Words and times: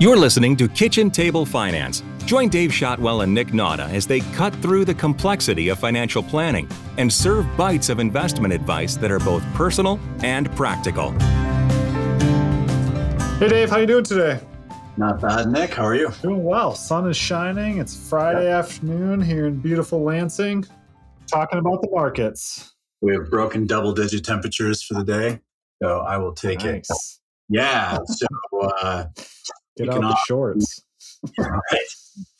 You're 0.00 0.16
listening 0.16 0.56
to 0.58 0.68
Kitchen 0.68 1.10
Table 1.10 1.44
Finance. 1.44 2.04
Join 2.24 2.50
Dave 2.50 2.72
Shotwell 2.72 3.22
and 3.22 3.34
Nick 3.34 3.48
Nauta 3.48 3.92
as 3.92 4.06
they 4.06 4.20
cut 4.20 4.54
through 4.62 4.84
the 4.84 4.94
complexity 4.94 5.70
of 5.70 5.80
financial 5.80 6.22
planning 6.22 6.68
and 6.98 7.12
serve 7.12 7.44
bites 7.56 7.88
of 7.88 7.98
investment 7.98 8.54
advice 8.54 8.94
that 8.94 9.10
are 9.10 9.18
both 9.18 9.42
personal 9.54 9.98
and 10.22 10.48
practical. 10.54 11.10
Hey 13.40 13.48
Dave, 13.48 13.70
how 13.70 13.78
you 13.78 13.88
doing 13.88 14.04
today? 14.04 14.40
Not 14.96 15.20
bad, 15.20 15.48
Nick. 15.48 15.74
How 15.74 15.86
are 15.86 15.96
you? 15.96 16.12
Doing 16.22 16.44
well. 16.44 16.76
Sun 16.76 17.10
is 17.10 17.16
shining. 17.16 17.78
It's 17.78 18.08
Friday 18.08 18.44
yeah. 18.44 18.58
afternoon 18.60 19.20
here 19.20 19.46
in 19.46 19.56
beautiful 19.56 20.04
Lansing. 20.04 20.64
Talking 21.26 21.58
about 21.58 21.82
the 21.82 21.90
markets. 21.90 22.72
We 23.00 23.14
have 23.14 23.28
broken 23.30 23.66
double-digit 23.66 24.24
temperatures 24.24 24.80
for 24.80 24.94
the 24.94 25.02
day, 25.02 25.40
so 25.82 26.02
I 26.02 26.18
will 26.18 26.34
take 26.34 26.62
nice. 26.62 26.88
it. 26.88 26.96
Yeah. 27.48 27.98
So 28.06 28.26
uh, 28.80 29.04
Get 29.78 29.94
out 29.94 30.00
the 30.00 30.06
off, 30.06 30.24
shorts. 30.26 30.84
right. 31.38 31.60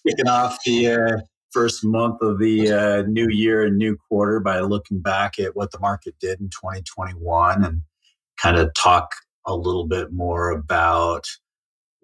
Kicking 0.06 0.28
off 0.28 0.58
the 0.64 0.88
uh, 0.88 1.16
first 1.50 1.84
month 1.84 2.20
of 2.22 2.38
the 2.38 2.70
uh, 2.70 3.02
new 3.02 3.28
year 3.28 3.64
and 3.64 3.76
new 3.76 3.96
quarter 4.08 4.40
by 4.40 4.60
looking 4.60 5.00
back 5.00 5.38
at 5.38 5.56
what 5.56 5.72
the 5.72 5.78
market 5.78 6.14
did 6.20 6.40
in 6.40 6.48
2021 6.48 7.64
and 7.64 7.82
kind 8.36 8.56
of 8.56 8.72
talk 8.74 9.12
a 9.46 9.54
little 9.54 9.86
bit 9.86 10.12
more 10.12 10.50
about 10.50 11.26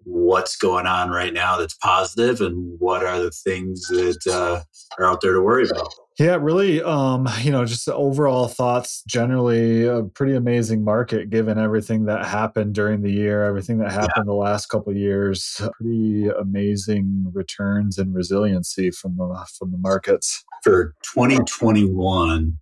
what's 0.05 0.55
going 0.55 0.85
on 0.85 1.09
right 1.09 1.33
now 1.33 1.57
that's 1.57 1.73
positive 1.75 2.39
and 2.39 2.79
what 2.79 3.03
are 3.03 3.19
the 3.19 3.31
things 3.31 3.87
that 3.87 4.27
uh, 4.27 4.61
are 4.97 5.05
out 5.05 5.21
there 5.21 5.33
to 5.33 5.41
worry 5.41 5.67
about. 5.69 5.93
Yeah, 6.17 6.37
really. 6.39 6.81
Um, 6.81 7.27
you 7.41 7.51
know, 7.51 7.65
just 7.65 7.89
overall 7.89 8.47
thoughts. 8.47 9.03
Generally, 9.07 9.85
a 9.85 10.03
pretty 10.03 10.35
amazing 10.35 10.83
market 10.83 11.29
given 11.29 11.57
everything 11.57 12.05
that 12.05 12.25
happened 12.25 12.73
during 12.73 13.01
the 13.01 13.11
year, 13.11 13.43
everything 13.43 13.79
that 13.79 13.91
happened 13.91 14.13
yeah. 14.17 14.23
the 14.25 14.33
last 14.33 14.67
couple 14.67 14.95
years. 14.95 15.59
Pretty 15.73 16.27
amazing 16.27 17.31
returns 17.33 17.97
and 17.97 18.15
resiliency 18.15 18.91
from 18.91 19.17
the 19.17 19.45
from 19.59 19.71
the 19.71 19.77
markets 19.77 20.43
for 20.63 20.93
2021. 21.13 22.57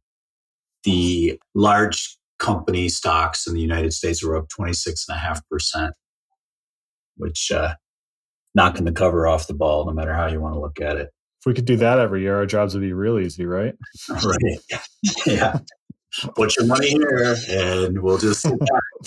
The 0.83 1.39
large 1.53 2.17
company 2.39 2.89
stocks 2.89 3.47
in 3.47 3.53
the 3.53 3.61
United 3.61 3.93
States 3.93 4.23
were 4.23 4.35
up 4.35 4.49
26 4.49 5.05
and 5.07 5.15
a 5.15 5.19
half 5.19 5.47
percent, 5.47 5.93
which 7.17 7.51
uh, 7.51 7.75
knocking 8.55 8.85
the 8.85 8.91
cover 8.91 9.27
off 9.27 9.47
the 9.47 9.53
ball, 9.53 9.85
no 9.85 9.93
matter 9.93 10.13
how 10.13 10.27
you 10.27 10.39
want 10.39 10.55
to 10.55 10.59
look 10.59 10.79
at 10.81 10.97
it. 10.97 11.09
If 11.41 11.47
we 11.47 11.53
could 11.53 11.65
do 11.65 11.75
that 11.77 11.99
every 11.99 12.21
year, 12.21 12.37
our 12.37 12.45
jobs 12.45 12.73
would 12.73 12.81
be 12.81 12.93
real 12.93 13.19
easy, 13.19 13.45
right? 13.45 13.75
Right. 14.09 14.81
Yeah. 15.25 15.59
Put 16.35 16.55
your 16.57 16.67
money 16.67 16.89
here 16.89 17.35
and 17.49 18.01
we'll 18.01 18.19
just 18.19 18.45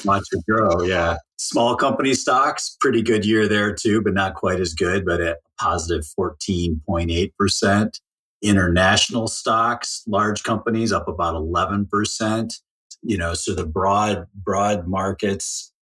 watch 0.04 0.24
it 0.32 0.44
grow. 0.48 0.82
Yeah. 0.82 1.18
Small 1.38 1.76
company 1.76 2.14
stocks, 2.14 2.76
pretty 2.80 3.00
good 3.00 3.24
year 3.24 3.46
there 3.46 3.72
too, 3.72 4.02
but 4.02 4.12
not 4.12 4.34
quite 4.34 4.58
as 4.60 4.74
good, 4.74 5.04
but 5.06 5.20
at 5.20 5.38
positive 5.58 6.02
14.8%. 6.18 8.00
International 8.42 9.28
stocks, 9.28 10.02
large 10.08 10.42
companies 10.42 10.92
up 10.92 11.06
about 11.06 11.36
11%. 11.36 12.52
You 13.02 13.16
know, 13.16 13.34
so 13.34 13.54
the 13.54 13.66
broad, 13.66 14.26
broad 14.34 14.88
markets 14.88 15.72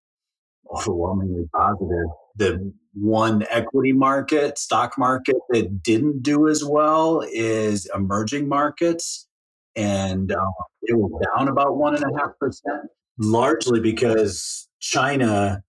overwhelmingly 0.72 1.48
positive. 1.54 2.06
The 2.36 2.72
one 2.94 3.44
equity 3.50 3.92
market, 3.92 4.58
stock 4.58 4.96
market 4.98 5.36
that 5.50 5.82
didn't 5.82 6.22
do 6.22 6.48
as 6.48 6.64
well 6.64 7.24
is 7.32 7.88
emerging 7.94 8.48
markets. 8.48 9.28
And 9.76 10.30
uh, 10.30 10.50
it 10.82 10.96
was 10.96 11.10
down 11.36 11.48
about 11.48 11.76
one 11.76 11.96
and 11.96 12.04
a 12.04 12.18
half 12.18 12.38
percent, 12.38 12.90
largely 13.18 13.80
because 13.80 14.68
China 14.80 15.62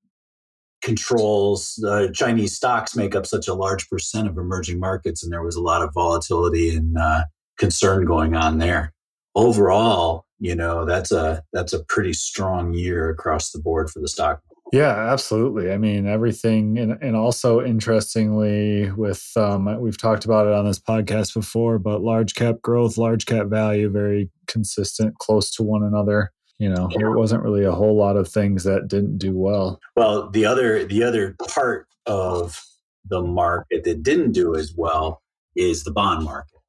controls 0.83 1.83
uh, 1.87 2.09
Chinese 2.13 2.55
stocks 2.55 2.95
make 2.95 3.15
up 3.15 3.25
such 3.25 3.47
a 3.47 3.53
large 3.55 3.89
percent 3.89 4.27
of 4.27 4.37
emerging 4.37 4.79
markets, 4.79 5.23
and 5.23 5.33
there 5.33 5.41
was 5.41 5.55
a 5.55 5.61
lot 5.61 5.81
of 5.81 5.91
volatility 5.95 6.75
and 6.75 6.95
uh, 6.97 7.23
concern 7.57 8.05
going 8.05 8.35
on 8.35 8.59
there. 8.59 8.93
Overall, 9.33 10.25
you 10.39 10.55
know 10.55 10.85
that's 10.85 11.11
a 11.11 11.43
that's 11.51 11.73
a 11.73 11.83
pretty 11.85 12.13
strong 12.13 12.73
year 12.73 13.09
across 13.09 13.51
the 13.51 13.59
board 13.59 13.89
for 13.89 13.99
the 13.99 14.07
stock 14.07 14.41
yeah, 14.73 15.11
absolutely. 15.11 15.71
I 15.71 15.77
mean, 15.77 16.07
everything, 16.07 16.77
and, 16.77 16.97
and 17.01 17.15
also 17.15 17.63
interestingly, 17.63 18.91
with 18.91 19.31
um, 19.35 19.79
we've 19.79 19.97
talked 19.97 20.25
about 20.25 20.47
it 20.47 20.53
on 20.53 20.65
this 20.65 20.79
podcast 20.79 21.33
before, 21.33 21.77
but 21.77 22.01
large 22.01 22.35
cap 22.35 22.61
growth, 22.61 22.97
large 22.97 23.25
cap 23.25 23.47
value, 23.47 23.89
very 23.89 24.29
consistent, 24.47 25.17
close 25.19 25.51
to 25.51 25.63
one 25.63 25.83
another. 25.83 26.31
You 26.57 26.69
know, 26.69 26.87
yeah. 26.91 26.97
there 26.99 27.11
wasn't 27.11 27.43
really 27.43 27.65
a 27.65 27.71
whole 27.71 27.97
lot 27.97 28.15
of 28.17 28.27
things 28.27 28.63
that 28.63 28.87
didn't 28.87 29.17
do 29.17 29.37
well. 29.37 29.79
Well, 29.95 30.29
the 30.29 30.45
other 30.45 30.85
the 30.85 31.03
other 31.03 31.35
part 31.47 31.87
of 32.05 32.63
the 33.07 33.21
market 33.21 33.83
that 33.83 34.03
didn't 34.03 34.31
do 34.31 34.55
as 34.55 34.73
well 34.75 35.21
is 35.55 35.83
the 35.83 35.91
bond 35.91 36.23
market. 36.23 36.59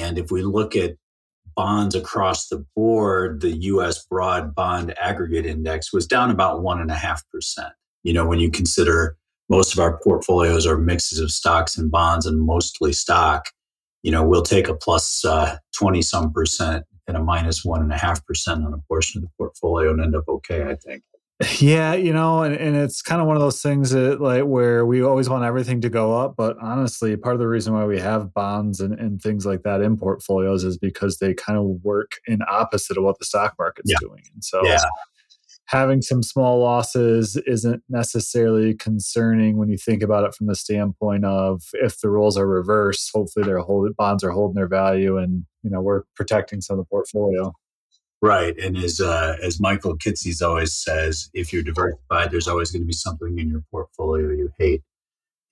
And 0.00 0.18
if 0.18 0.30
we 0.30 0.42
look 0.42 0.76
at 0.76 0.96
bonds 1.54 1.94
across 1.94 2.48
the 2.48 2.64
board, 2.74 3.40
the 3.40 3.56
US 3.56 4.04
broad 4.04 4.54
bond 4.54 4.94
aggregate 4.98 5.46
index 5.46 5.92
was 5.92 6.06
down 6.06 6.30
about 6.30 6.62
1.5%. 6.62 7.70
You 8.02 8.12
know, 8.12 8.26
when 8.26 8.40
you 8.40 8.50
consider 8.50 9.16
most 9.48 9.72
of 9.72 9.78
our 9.78 9.98
portfolios 10.02 10.66
are 10.66 10.78
mixes 10.78 11.20
of 11.20 11.30
stocks 11.30 11.76
and 11.76 11.90
bonds 11.90 12.26
and 12.26 12.40
mostly 12.40 12.92
stock, 12.92 13.50
you 14.02 14.10
know, 14.10 14.26
we'll 14.26 14.42
take 14.42 14.68
a 14.68 14.74
plus 14.74 15.24
uh, 15.24 15.56
20 15.76 16.02
some 16.02 16.32
percent 16.32 16.84
and 17.06 17.16
a 17.16 17.22
minus 17.22 17.64
1.5% 17.64 18.66
on 18.66 18.72
a 18.72 18.78
portion 18.88 19.18
of 19.18 19.28
the 19.28 19.30
portfolio 19.36 19.90
and 19.90 20.00
end 20.00 20.14
up 20.14 20.24
okay, 20.28 20.64
I 20.64 20.76
think. 20.76 21.02
Yeah, 21.58 21.94
you 21.94 22.12
know, 22.12 22.42
and, 22.44 22.54
and 22.54 22.76
it's 22.76 23.02
kind 23.02 23.20
of 23.20 23.26
one 23.26 23.36
of 23.36 23.42
those 23.42 23.60
things 23.60 23.90
that 23.90 24.20
like 24.20 24.44
where 24.44 24.86
we 24.86 25.02
always 25.02 25.28
want 25.28 25.44
everything 25.44 25.80
to 25.80 25.90
go 25.90 26.16
up, 26.16 26.34
but 26.36 26.56
honestly, 26.62 27.16
part 27.16 27.34
of 27.34 27.40
the 27.40 27.48
reason 27.48 27.74
why 27.74 27.84
we 27.84 27.98
have 27.98 28.32
bonds 28.32 28.78
and, 28.78 28.98
and 29.00 29.20
things 29.20 29.44
like 29.44 29.62
that 29.64 29.80
in 29.80 29.96
portfolios 29.96 30.62
is 30.62 30.78
because 30.78 31.18
they 31.18 31.34
kind 31.34 31.58
of 31.58 31.64
work 31.82 32.12
in 32.26 32.38
opposite 32.48 32.96
of 32.96 33.02
what 33.02 33.18
the 33.18 33.24
stock 33.24 33.54
market's 33.58 33.90
yeah. 33.90 33.96
doing. 34.00 34.22
And 34.32 34.44
so 34.44 34.64
yeah. 34.64 34.78
having 35.64 36.02
some 36.02 36.22
small 36.22 36.60
losses 36.60 37.36
isn't 37.48 37.82
necessarily 37.88 38.72
concerning 38.72 39.56
when 39.56 39.68
you 39.68 39.76
think 39.76 40.04
about 40.04 40.22
it 40.22 40.36
from 40.36 40.46
the 40.46 40.54
standpoint 40.54 41.24
of 41.24 41.64
if 41.72 42.00
the 42.00 42.10
roles 42.10 42.38
are 42.38 42.46
reversed, 42.46 43.10
hopefully 43.12 43.44
their 43.44 43.58
hold 43.58 43.88
bonds 43.96 44.22
are 44.22 44.30
holding 44.30 44.54
their 44.54 44.68
value 44.68 45.18
and 45.18 45.44
you 45.64 45.70
know 45.70 45.80
we're 45.80 46.02
protecting 46.14 46.60
some 46.60 46.78
of 46.78 46.84
the 46.84 46.88
portfolio. 46.88 47.52
Right, 48.24 48.58
and 48.58 48.78
as 48.78 49.02
uh, 49.02 49.36
as 49.42 49.60
Michael 49.60 49.98
Kitces 49.98 50.40
always 50.40 50.72
says, 50.72 51.28
if 51.34 51.52
you're 51.52 51.62
diversified, 51.62 52.30
there's 52.30 52.48
always 52.48 52.70
going 52.70 52.80
to 52.80 52.86
be 52.86 52.94
something 52.94 53.38
in 53.38 53.50
your 53.50 53.62
portfolio 53.70 54.30
you 54.30 54.50
hate. 54.58 54.80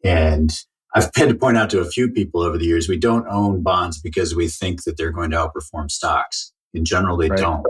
And 0.03 0.51
I've 0.95 1.11
had 1.15 1.29
to 1.29 1.35
point 1.35 1.59
out 1.59 1.69
to 1.69 1.81
a 1.81 1.85
few 1.85 2.11
people 2.11 2.41
over 2.41 2.57
the 2.57 2.65
years, 2.65 2.89
we 2.89 2.97
don't 2.97 3.29
own 3.29 3.63
bonds 3.63 4.01
because 4.01 4.35
we 4.35 4.49
think 4.49 4.85
that 4.85 4.97
they're 4.97 5.11
going 5.11 5.33
to 5.33 5.37
outperform 5.37 5.91
stocks. 5.91 6.55
In 6.73 6.87
general, 6.87 7.19
they 7.19 7.29
right. 7.29 7.39
don't. 7.39 7.63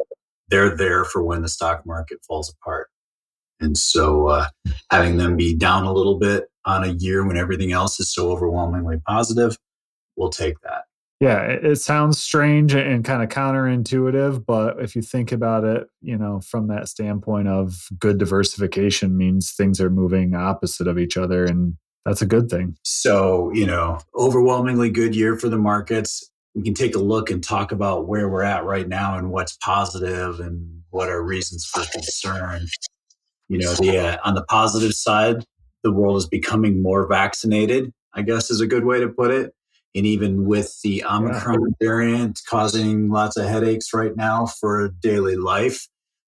They're 0.50 0.76
there 0.76 1.04
for 1.04 1.20
when 1.24 1.42
the 1.42 1.48
stock 1.48 1.84
market 1.84 2.18
falls 2.24 2.54
apart. 2.54 2.86
And 3.58 3.76
so, 3.76 4.28
uh, 4.28 4.46
having 4.92 5.16
them 5.16 5.36
be 5.36 5.52
down 5.52 5.82
a 5.82 5.92
little 5.92 6.16
bit 6.16 6.44
on 6.64 6.84
a 6.84 6.92
year 6.92 7.26
when 7.26 7.36
everything 7.36 7.72
else 7.72 7.98
is 7.98 8.14
so 8.14 8.30
overwhelmingly 8.30 8.98
positive, 9.04 9.58
we'll 10.14 10.30
take 10.30 10.60
that 10.60 10.84
yeah, 11.22 11.43
it, 11.43 11.65
it 11.65 11.77
sounds 11.77 12.19
strange 12.19 12.75
and 12.75 13.05
kind 13.05 13.22
of 13.22 13.28
counterintuitive, 13.28 14.44
but 14.44 14.81
if 14.83 14.97
you 14.97 15.03
think 15.03 15.31
about 15.31 15.62
it, 15.62 15.87
you 16.00 16.19
know, 16.19 16.41
from 16.41 16.66
that 16.66 16.88
standpoint 16.88 17.47
of 17.47 17.87
good 17.97 18.19
diversification 18.19 19.16
means 19.16 19.53
things 19.53 19.81
are 19.81 19.88
moving 19.88 20.34
opposite 20.34 20.88
of 20.88 20.99
each 20.99 21.16
other 21.16 21.44
and 21.44 21.77
that's 22.05 22.22
a 22.22 22.27
good 22.27 22.50
thing. 22.50 22.77
So, 22.83 23.53
you 23.53 23.65
know, 23.65 24.00
overwhelmingly 24.19 24.91
good 24.91 25.15
year 25.15 25.38
for 25.38 25.49
the 25.49 25.59
markets. 25.59 26.28
We 26.56 26.65
can 26.65 26.75
take 26.75 26.97
a 26.97 26.99
look 26.99 27.31
and 27.31 27.41
talk 27.41 27.71
about 27.71 28.09
where 28.09 28.28
we're 28.28 28.43
at 28.43 28.65
right 28.65 28.89
now 28.89 29.16
and 29.16 29.31
what's 29.31 29.56
positive 29.59 30.41
and 30.41 30.83
what 30.91 31.09
are 31.09 31.22
reasons 31.22 31.65
for 31.65 31.84
concern. 31.93 32.66
You 33.49 33.59
know, 33.59 33.75
the 33.75 33.97
uh, 33.97 34.16
on 34.25 34.34
the 34.34 34.43
positive 34.43 34.92
side, 34.92 35.45
the 35.84 35.92
world 35.92 36.16
is 36.16 36.27
becoming 36.27 36.83
more 36.83 37.07
vaccinated, 37.07 37.92
I 38.13 38.22
guess 38.22 38.51
is 38.51 38.60
a 38.60 38.66
good 38.66 38.84
way 38.84 38.98
to 38.98 39.09
put 39.09 39.30
it. 39.30 39.54
And 39.94 40.06
even 40.06 40.47
with 40.47 40.80
the 40.83 41.04
Omicron 41.04 41.60
yeah. 41.60 41.86
variant 41.86 42.41
causing 42.48 43.10
lots 43.10 43.36
of 43.36 43.47
headaches 43.47 43.92
right 43.92 44.16
now 44.16 44.47
for 44.47 44.89
daily 45.03 45.36
life, 45.36 45.86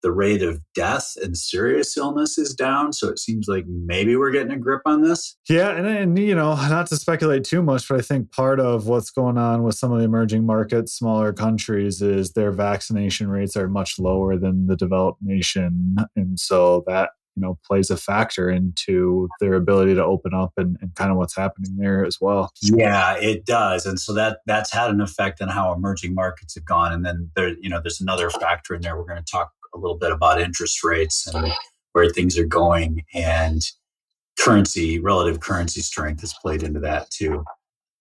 the 0.03 0.12
rate 0.12 0.43
of 0.43 0.61
death 0.75 1.17
and 1.20 1.37
serious 1.37 1.97
illness 1.97 2.38
is 2.38 2.55
down. 2.55 2.93
So 2.93 3.08
it 3.08 3.19
seems 3.19 3.49
like 3.49 3.64
maybe 3.67 4.14
we're 4.14 4.31
getting 4.31 4.53
a 4.53 4.58
grip 4.58 4.82
on 4.85 5.03
this. 5.03 5.37
Yeah. 5.49 5.70
And, 5.70 5.87
and, 5.87 6.19
you 6.19 6.35
know, 6.35 6.55
not 6.55 6.87
to 6.88 6.97
speculate 6.97 7.44
too 7.44 7.62
much, 7.62 7.88
but 7.88 7.99
I 7.99 8.03
think 8.03 8.31
part 8.31 8.61
of 8.61 8.87
what's 8.87 9.11
going 9.11 9.38
on 9.38 9.62
with 9.64 9.75
some 9.75 9.91
of 9.91 9.99
the 9.99 10.05
emerging 10.05 10.44
markets, 10.44 10.93
smaller 10.93 11.32
countries, 11.32 12.03
is 12.03 12.32
their 12.32 12.53
vaccination 12.53 13.29
rates 13.29 13.56
are 13.56 13.69
much 13.69 13.99
lower 13.99 14.37
than 14.37 14.67
the 14.67 14.76
developed 14.76 15.23
nation. 15.23 15.97
And 16.14 16.38
so 16.38 16.85
that 16.87 17.11
you 17.37 17.43
know 17.43 17.59
plays 17.67 17.91
a 17.91 17.97
factor 17.97 18.50
into 18.50 19.29
their 19.41 19.55
ability 19.55 19.94
to 19.94 20.05
open 20.05 20.35
up 20.35 20.53
and, 20.56 20.77
and 20.81 20.94
kind 20.94 21.11
of 21.11 21.17
what's 21.17 21.37
happening 21.37 21.77
there 21.77 22.05
as 22.05 22.19
well 22.21 22.50
yeah 22.62 23.17
it 23.19 23.44
does 23.44 23.87
and 23.87 24.00
so 24.00 24.12
that 24.12 24.38
that's 24.47 24.73
had 24.73 24.91
an 24.91 25.00
effect 25.00 25.41
on 25.41 25.49
how 25.49 25.73
emerging 25.73 26.15
markets 26.15 26.55
have 26.55 26.65
gone 26.65 26.93
and 26.93 27.05
then 27.05 27.31
there 27.37 27.55
you 27.61 27.69
know 27.69 27.81
there's 27.81 28.00
another 28.00 28.31
factor 28.31 28.75
in 28.75 28.81
there 28.83 28.97
we're 28.97 29.05
going 29.05 29.23
to 29.23 29.31
talk 29.31 29.53
a 29.75 29.79
little 29.79 29.99
bit 29.99 30.11
about 30.11 30.41
interest 30.41 30.83
rates 30.83 31.27
and 31.27 31.53
where 31.93 32.09
things 32.11 32.38
are 32.38 32.47
going 32.47 33.05
and 33.15 33.62
currency, 34.39 35.00
relative 35.00 35.41
currency 35.41 35.81
strength 35.81 36.21
has 36.21 36.35
played 36.41 36.62
into 36.62 36.81
that 36.81 37.11
too. 37.11 37.44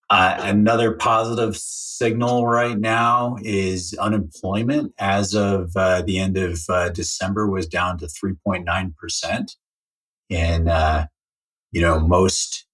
Uh, 0.09 0.37
another 0.39 0.93
positive 0.93 1.57
signal 1.57 2.45
right 2.45 2.77
now 2.77 3.37
is 3.41 3.95
unemployment 3.99 4.93
as 4.99 5.33
of 5.33 5.71
uh, 5.75 6.01
the 6.03 6.19
end 6.19 6.37
of 6.37 6.59
uh, 6.69 6.89
December 6.89 7.49
was 7.49 7.67
down 7.67 7.97
to 7.97 8.05
3.9%. 8.05 9.55
And, 10.29 10.69
uh, 10.69 11.07
you 11.71 11.81
know, 11.81 11.99
most, 11.99 12.65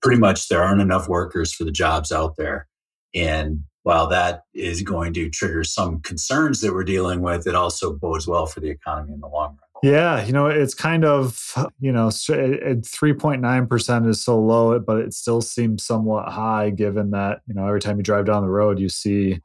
pretty 0.00 0.20
much 0.20 0.48
there 0.48 0.62
aren't 0.62 0.80
enough 0.80 1.08
workers 1.08 1.52
for 1.52 1.64
the 1.64 1.72
jobs 1.72 2.12
out 2.12 2.36
there. 2.36 2.68
And 3.14 3.64
while 3.82 4.08
that 4.08 4.42
is 4.54 4.82
going 4.82 5.14
to 5.14 5.30
trigger 5.30 5.64
some 5.64 6.00
concerns 6.00 6.60
that 6.60 6.72
we're 6.72 6.84
dealing 6.84 7.20
with, 7.20 7.46
it 7.46 7.54
also 7.54 7.92
bodes 7.92 8.26
well 8.26 8.46
for 8.46 8.60
the 8.60 8.70
economy 8.70 9.12
in 9.12 9.20
the 9.20 9.28
long 9.28 9.50
run. 9.50 9.58
Yeah, 9.82 10.24
you 10.24 10.32
know, 10.32 10.46
it's 10.46 10.74
kind 10.74 11.04
of, 11.04 11.52
you 11.78 11.92
know, 11.92 12.08
3.9% 12.08 14.08
is 14.08 14.24
so 14.24 14.40
low, 14.40 14.78
but 14.78 14.98
it 14.98 15.12
still 15.12 15.42
seems 15.42 15.84
somewhat 15.84 16.28
high 16.28 16.70
given 16.70 17.10
that, 17.10 17.40
you 17.46 17.54
know, 17.54 17.66
every 17.66 17.80
time 17.80 17.98
you 17.98 18.02
drive 18.02 18.24
down 18.24 18.42
the 18.42 18.48
road, 18.48 18.78
you 18.78 18.88
see, 18.88 19.40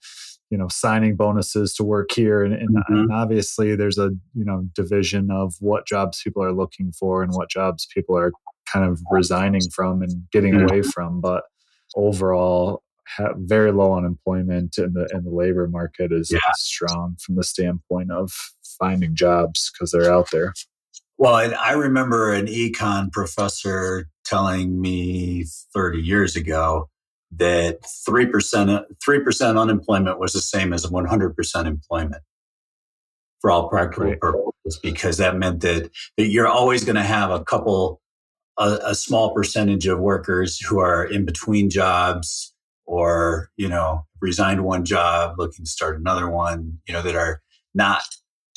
you 0.49 0.57
know, 0.57 0.67
signing 0.69 1.15
bonuses 1.15 1.73
to 1.75 1.83
work 1.83 2.11
here. 2.11 2.43
And, 2.43 2.53
and, 2.53 2.69
mm-hmm. 2.69 2.93
and 2.93 3.11
obviously 3.11 3.75
there's 3.75 3.97
a, 3.97 4.11
you 4.33 4.45
know, 4.45 4.67
division 4.73 5.31
of 5.31 5.53
what 5.59 5.85
jobs 5.85 6.21
people 6.23 6.43
are 6.43 6.53
looking 6.53 6.93
for 6.93 7.23
and 7.23 7.33
what 7.33 7.49
jobs 7.49 7.87
people 7.93 8.17
are 8.17 8.31
kind 8.71 8.85
of 8.85 9.01
resigning 9.11 9.69
from 9.73 10.01
and 10.01 10.29
getting 10.31 10.53
mm-hmm. 10.53 10.69
away 10.69 10.81
from. 10.81 11.19
But 11.19 11.43
overall, 11.95 12.83
very 13.35 13.71
low 13.71 13.97
unemployment 13.97 14.77
and 14.77 14.93
the 14.93 15.07
and 15.11 15.25
the 15.25 15.31
labor 15.31 15.67
market 15.67 16.11
is 16.11 16.31
yeah. 16.31 16.39
strong 16.55 17.17
from 17.19 17.35
the 17.35 17.43
standpoint 17.43 18.11
of 18.11 18.31
finding 18.81 19.15
jobs 19.15 19.71
because 19.71 19.91
they're 19.91 20.11
out 20.11 20.29
there. 20.31 20.53
Well, 21.17 21.35
I 21.35 21.73
remember 21.73 22.33
an 22.33 22.47
econ 22.47 23.11
professor 23.11 24.07
telling 24.25 24.81
me 24.81 25.45
30 25.73 25.99
years 25.99 26.35
ago 26.35 26.89
that 27.37 27.81
3% 28.09 28.83
3% 29.07 29.61
unemployment 29.61 30.19
was 30.19 30.33
the 30.33 30.41
same 30.41 30.73
as 30.73 30.85
100% 30.85 31.65
employment 31.65 32.23
for 33.39 33.51
all 33.51 33.69
practical 33.69 34.09
right. 34.09 34.19
purposes 34.19 34.79
because 34.81 35.17
that 35.17 35.37
meant 35.37 35.61
that, 35.61 35.89
that 36.17 36.27
you're 36.27 36.47
always 36.47 36.83
going 36.83 36.95
to 36.95 37.03
have 37.03 37.29
a 37.29 37.43
couple 37.43 38.01
a, 38.57 38.79
a 38.87 38.95
small 38.95 39.33
percentage 39.33 39.87
of 39.87 39.99
workers 39.99 40.59
who 40.59 40.79
are 40.79 41.05
in 41.05 41.25
between 41.25 41.69
jobs 41.69 42.53
or 42.85 43.49
you 43.57 43.67
know 43.67 44.05
resigned 44.21 44.63
one 44.63 44.83
job 44.83 45.35
looking 45.37 45.65
to 45.65 45.71
start 45.71 45.99
another 45.99 46.29
one 46.29 46.77
you 46.87 46.93
know 46.93 47.01
that 47.01 47.15
are 47.15 47.41
not 47.73 48.01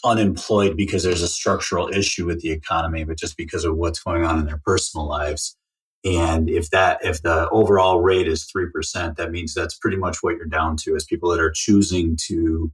unemployed 0.05 0.77
because 0.77 1.03
there's 1.03 1.23
a 1.23 1.29
structural 1.29 1.89
issue 1.89 2.27
with 2.27 2.41
the 2.41 2.51
economy 2.51 3.05
but 3.05 3.19
just 3.19 3.37
because 3.37 3.65
of 3.65 3.77
what's 3.77 4.03
going 4.03 4.25
on 4.25 4.39
in 4.39 4.47
their 4.47 4.61
personal 4.65 5.07
lives. 5.09 5.57
And 6.05 6.51
if 6.51 6.71
that 6.71 7.05
if 7.05 7.23
the 7.23 7.49
overall 7.51 8.01
rate 8.01 8.29
is 8.29 8.47
3% 8.55 9.17
that 9.17 9.31
means 9.31 9.55
that's 9.55 9.77
pretty 9.77 9.97
much 9.97 10.19
what 10.23 10.37
you're 10.37 10.47
down 10.47 10.77
to 10.79 10.95
is 10.95 11.05
people 11.05 11.31
that 11.31 11.41
are 11.41 11.53
choosing 11.55 12.17
to 12.27 12.71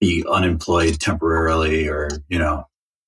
be 0.00 0.24
unemployed 0.30 0.98
temporarily 1.00 1.88
or 1.88 2.08
you 2.28 2.38
know 2.38 2.64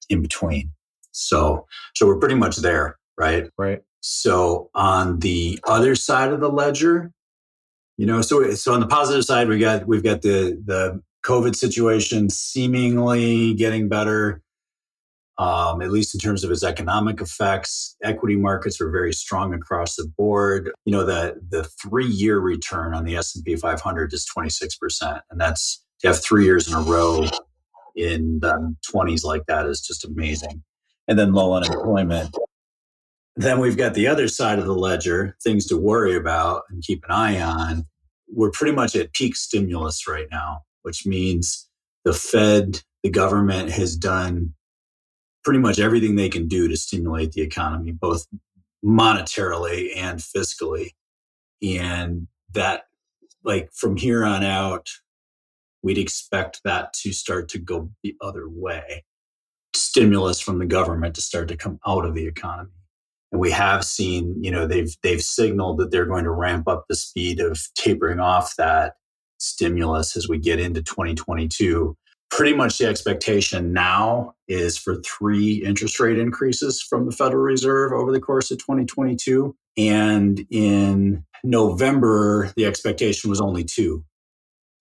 in 0.08 0.22
between. 0.22 0.70
So 1.12 1.66
so 1.94 2.06
we're 2.06 2.18
pretty 2.18 2.36
much 2.36 2.56
there 2.56 2.98
right? 3.16 3.48
Right. 3.56 3.82
So 4.00 4.70
on 4.74 5.20
the 5.20 5.58
other 5.66 5.94
side 5.94 6.32
of 6.32 6.40
the 6.40 6.50
ledger 6.50 7.10
you 7.96 8.06
know 8.06 8.20
so 8.22 8.52
so 8.54 8.74
on 8.74 8.80
the 8.80 8.86
positive 8.86 9.24
side 9.24 9.48
we 9.48 9.58
got 9.58 9.86
we've 9.86 10.02
got 10.02 10.22
the 10.22 10.60
the 10.64 11.00
covid 11.24 11.56
situation 11.56 12.28
seemingly 12.30 13.54
getting 13.54 13.88
better 13.88 14.42
um, 15.36 15.82
at 15.82 15.90
least 15.90 16.14
in 16.14 16.20
terms 16.20 16.44
of 16.44 16.52
its 16.52 16.62
economic 16.62 17.20
effects. 17.20 17.96
Equity 18.04 18.36
markets 18.36 18.80
are 18.80 18.88
very 18.88 19.12
strong 19.12 19.52
across 19.52 19.96
the 19.96 20.06
board. 20.16 20.70
You 20.84 20.92
know 20.92 21.04
the 21.04 21.40
the 21.48 21.64
three 21.64 22.06
year 22.06 22.38
return 22.38 22.94
on 22.94 23.04
the 23.04 23.16
s&p 23.16 23.56
500 23.56 24.12
is 24.12 24.28
26% 24.36 25.20
and 25.30 25.40
that's 25.40 25.84
to 26.00 26.08
have 26.08 26.22
three 26.22 26.44
years 26.44 26.68
in 26.68 26.74
a 26.74 26.80
row 26.80 27.26
in 27.96 28.40
the 28.40 28.74
20s 28.92 29.24
like 29.24 29.46
that 29.46 29.66
is 29.66 29.80
just 29.80 30.04
amazing. 30.04 30.62
And 31.08 31.18
then 31.18 31.32
low 31.32 31.54
unemployment. 31.54 32.36
Then 33.36 33.58
we've 33.58 33.76
got 33.76 33.94
the 33.94 34.06
other 34.06 34.28
side 34.28 34.58
of 34.58 34.66
the 34.66 34.74
ledger, 34.74 35.36
things 35.42 35.66
to 35.66 35.76
worry 35.76 36.14
about 36.14 36.62
and 36.70 36.82
keep 36.82 37.04
an 37.04 37.10
eye 37.10 37.40
on. 37.40 37.84
We're 38.28 38.50
pretty 38.50 38.74
much 38.74 38.96
at 38.96 39.12
peak 39.12 39.36
stimulus 39.36 40.06
right 40.08 40.26
now, 40.30 40.60
which 40.84 41.06
means 41.06 41.68
the 42.04 42.12
Fed, 42.12 42.82
the 43.02 43.10
government 43.10 43.70
has 43.70 43.96
done 43.96 44.54
pretty 45.42 45.58
much 45.58 45.78
everything 45.78 46.14
they 46.14 46.28
can 46.28 46.46
do 46.46 46.68
to 46.68 46.76
stimulate 46.76 47.32
the 47.32 47.40
economy, 47.40 47.90
both 47.90 48.26
monetarily 48.84 49.96
and 49.96 50.18
fiscally. 50.20 50.90
And 51.62 52.28
that, 52.52 52.82
like 53.42 53.70
from 53.72 53.96
here 53.96 54.24
on 54.24 54.44
out, 54.44 54.88
we'd 55.82 55.98
expect 55.98 56.60
that 56.64 56.92
to 56.94 57.12
start 57.12 57.48
to 57.50 57.58
go 57.58 57.90
the 58.02 58.14
other 58.20 58.48
way. 58.48 59.04
Stimulus 59.74 60.38
from 60.38 60.58
the 60.58 60.66
government 60.66 61.14
to 61.14 61.22
start 61.22 61.48
to 61.48 61.56
come 61.56 61.80
out 61.86 62.04
of 62.04 62.14
the 62.14 62.26
economy. 62.26 62.70
And 63.32 63.40
we 63.40 63.50
have 63.50 63.84
seen, 63.84 64.36
you 64.42 64.50
know, 64.50 64.66
they've 64.66 64.94
they've 65.02 65.22
signaled 65.22 65.78
that 65.78 65.90
they're 65.90 66.06
going 66.06 66.24
to 66.24 66.30
ramp 66.30 66.68
up 66.68 66.84
the 66.88 66.94
speed 66.94 67.40
of 67.40 67.58
tapering 67.74 68.20
off 68.20 68.54
that 68.56 68.94
stimulus 69.38 70.16
as 70.16 70.28
we 70.28 70.38
get 70.38 70.60
into 70.60 70.82
2022. 70.82 71.96
Pretty 72.30 72.54
much 72.54 72.78
the 72.78 72.86
expectation 72.86 73.72
now 73.72 74.34
is 74.48 74.76
for 74.76 74.96
three 75.02 75.62
interest 75.64 76.00
rate 76.00 76.18
increases 76.18 76.82
from 76.82 77.06
the 77.06 77.12
Federal 77.12 77.42
Reserve 77.42 77.92
over 77.92 78.12
the 78.12 78.20
course 78.20 78.50
of 78.50 78.58
2022. 78.58 79.54
And 79.76 80.44
in 80.50 81.24
November, 81.44 82.52
the 82.56 82.66
expectation 82.66 83.30
was 83.30 83.40
only 83.40 83.64
two. 83.64 84.04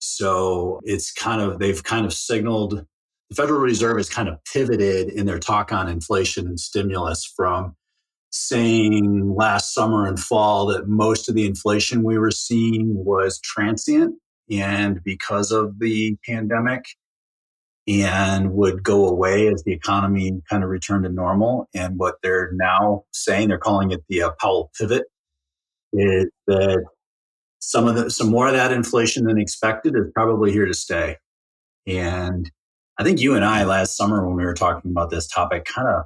So 0.00 0.80
it's 0.84 1.12
kind 1.12 1.40
of, 1.40 1.58
they've 1.58 1.82
kind 1.82 2.06
of 2.06 2.12
signaled 2.12 2.84
the 3.30 3.34
Federal 3.34 3.60
Reserve 3.60 3.96
has 3.96 4.08
kind 4.08 4.28
of 4.28 4.38
pivoted 4.44 5.08
in 5.08 5.26
their 5.26 5.38
talk 5.38 5.72
on 5.72 5.88
inflation 5.88 6.46
and 6.46 6.60
stimulus 6.60 7.24
from 7.24 7.74
saying 8.30 9.34
last 9.34 9.72
summer 9.72 10.06
and 10.06 10.18
fall 10.18 10.66
that 10.66 10.88
most 10.88 11.28
of 11.28 11.34
the 11.34 11.46
inflation 11.46 12.02
we 12.02 12.18
were 12.18 12.30
seeing 12.30 12.92
was 13.04 13.40
transient 13.40 14.14
and 14.50 15.02
because 15.04 15.50
of 15.50 15.78
the 15.78 16.16
pandemic 16.26 16.84
and 17.86 18.52
would 18.52 18.82
go 18.82 19.06
away 19.06 19.48
as 19.48 19.62
the 19.64 19.72
economy 19.72 20.40
kind 20.48 20.64
of 20.64 20.70
returned 20.70 21.04
to 21.04 21.10
normal. 21.10 21.68
And 21.74 21.98
what 21.98 22.16
they're 22.22 22.52
now 22.52 23.04
saying, 23.12 23.48
they're 23.48 23.58
calling 23.58 23.90
it 23.90 24.02
the 24.08 24.22
uh, 24.22 24.30
Powell 24.40 24.70
pivot, 24.78 25.04
is 25.92 26.26
that 26.46 26.84
some 27.58 27.86
of 27.86 27.94
the 27.94 28.10
some 28.10 28.30
more 28.30 28.46
of 28.46 28.54
that 28.54 28.72
inflation 28.72 29.24
than 29.24 29.38
expected 29.38 29.94
is 29.96 30.10
probably 30.14 30.52
here 30.52 30.66
to 30.66 30.74
stay. 30.74 31.16
And 31.86 32.50
I 32.98 33.04
think 33.04 33.20
you 33.20 33.34
and 33.34 33.44
I 33.44 33.64
last 33.64 33.96
summer 33.96 34.26
when 34.26 34.36
we 34.36 34.44
were 34.44 34.54
talking 34.54 34.90
about 34.90 35.10
this 35.10 35.26
topic 35.26 35.64
kind 35.64 35.88
of 35.88 36.04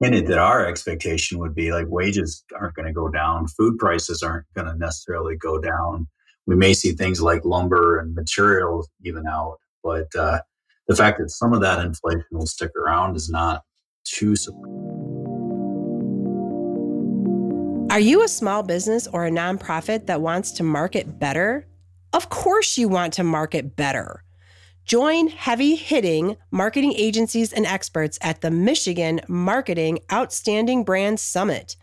hinted 0.00 0.26
that 0.26 0.38
our 0.38 0.66
expectation 0.66 1.38
would 1.38 1.54
be 1.54 1.72
like 1.72 1.86
wages 1.88 2.44
aren't 2.58 2.74
going 2.74 2.86
to 2.86 2.92
go 2.92 3.08
down, 3.08 3.46
food 3.46 3.78
prices 3.78 4.22
aren't 4.22 4.46
going 4.54 4.66
to 4.66 4.76
necessarily 4.76 5.36
go 5.36 5.58
down. 5.60 6.08
We 6.46 6.56
may 6.56 6.74
see 6.74 6.92
things 6.92 7.20
like 7.20 7.44
lumber 7.44 7.98
and 7.98 8.14
materials 8.14 8.88
even 9.02 9.26
out, 9.26 9.58
but 9.82 10.14
uh, 10.14 10.40
the 10.88 10.96
fact 10.96 11.18
that 11.18 11.30
some 11.30 11.52
of 11.52 11.60
that 11.62 11.84
inflation 11.84 12.24
will 12.32 12.46
stick 12.46 12.70
around 12.76 13.16
is 13.16 13.30
not 13.30 13.62
too 14.04 14.36
surprising. 14.36 15.04
Are 17.90 18.00
you 18.00 18.24
a 18.24 18.28
small 18.28 18.62
business 18.62 19.06
or 19.06 19.24
a 19.24 19.30
nonprofit 19.30 20.06
that 20.06 20.20
wants 20.20 20.52
to 20.52 20.62
market 20.62 21.18
better? 21.18 21.66
Of 22.12 22.28
course, 22.28 22.76
you 22.76 22.88
want 22.88 23.14
to 23.14 23.24
market 23.24 23.76
better. 23.76 24.24
Join 24.84 25.28
heavy 25.28 25.76
hitting 25.76 26.36
marketing 26.50 26.92
agencies 26.96 27.52
and 27.52 27.64
experts 27.64 28.18
at 28.20 28.42
the 28.42 28.50
Michigan 28.50 29.20
Marketing 29.28 30.00
Outstanding 30.12 30.84
Brand 30.84 31.18
Summit. 31.18 31.76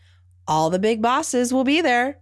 All 0.48 0.70
the 0.70 0.80
big 0.80 1.02
bosses 1.02 1.52
will 1.52 1.64
be 1.64 1.82
there. 1.82 2.21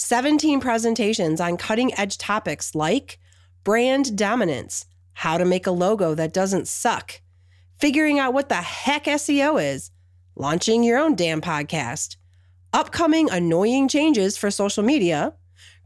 17 0.00 0.60
presentations 0.60 1.42
on 1.42 1.58
cutting 1.58 1.92
edge 1.98 2.16
topics 2.16 2.74
like 2.74 3.18
brand 3.64 4.16
dominance, 4.16 4.86
how 5.12 5.36
to 5.36 5.44
make 5.44 5.66
a 5.66 5.70
logo 5.70 6.14
that 6.14 6.32
doesn't 6.32 6.66
suck, 6.66 7.20
figuring 7.78 8.18
out 8.18 8.32
what 8.32 8.48
the 8.48 8.54
heck 8.54 9.04
SEO 9.04 9.62
is, 9.62 9.90
launching 10.34 10.82
your 10.82 10.98
own 10.98 11.14
damn 11.14 11.42
podcast, 11.42 12.16
upcoming 12.72 13.28
annoying 13.30 13.88
changes 13.88 14.38
for 14.38 14.50
social 14.50 14.82
media, 14.82 15.34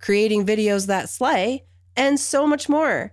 creating 0.01 0.47
videos 0.47 0.87
that 0.87 1.09
slay, 1.09 1.65
and 1.97 2.21
so 2.21 2.47
much 2.47 2.69
more 2.69 3.13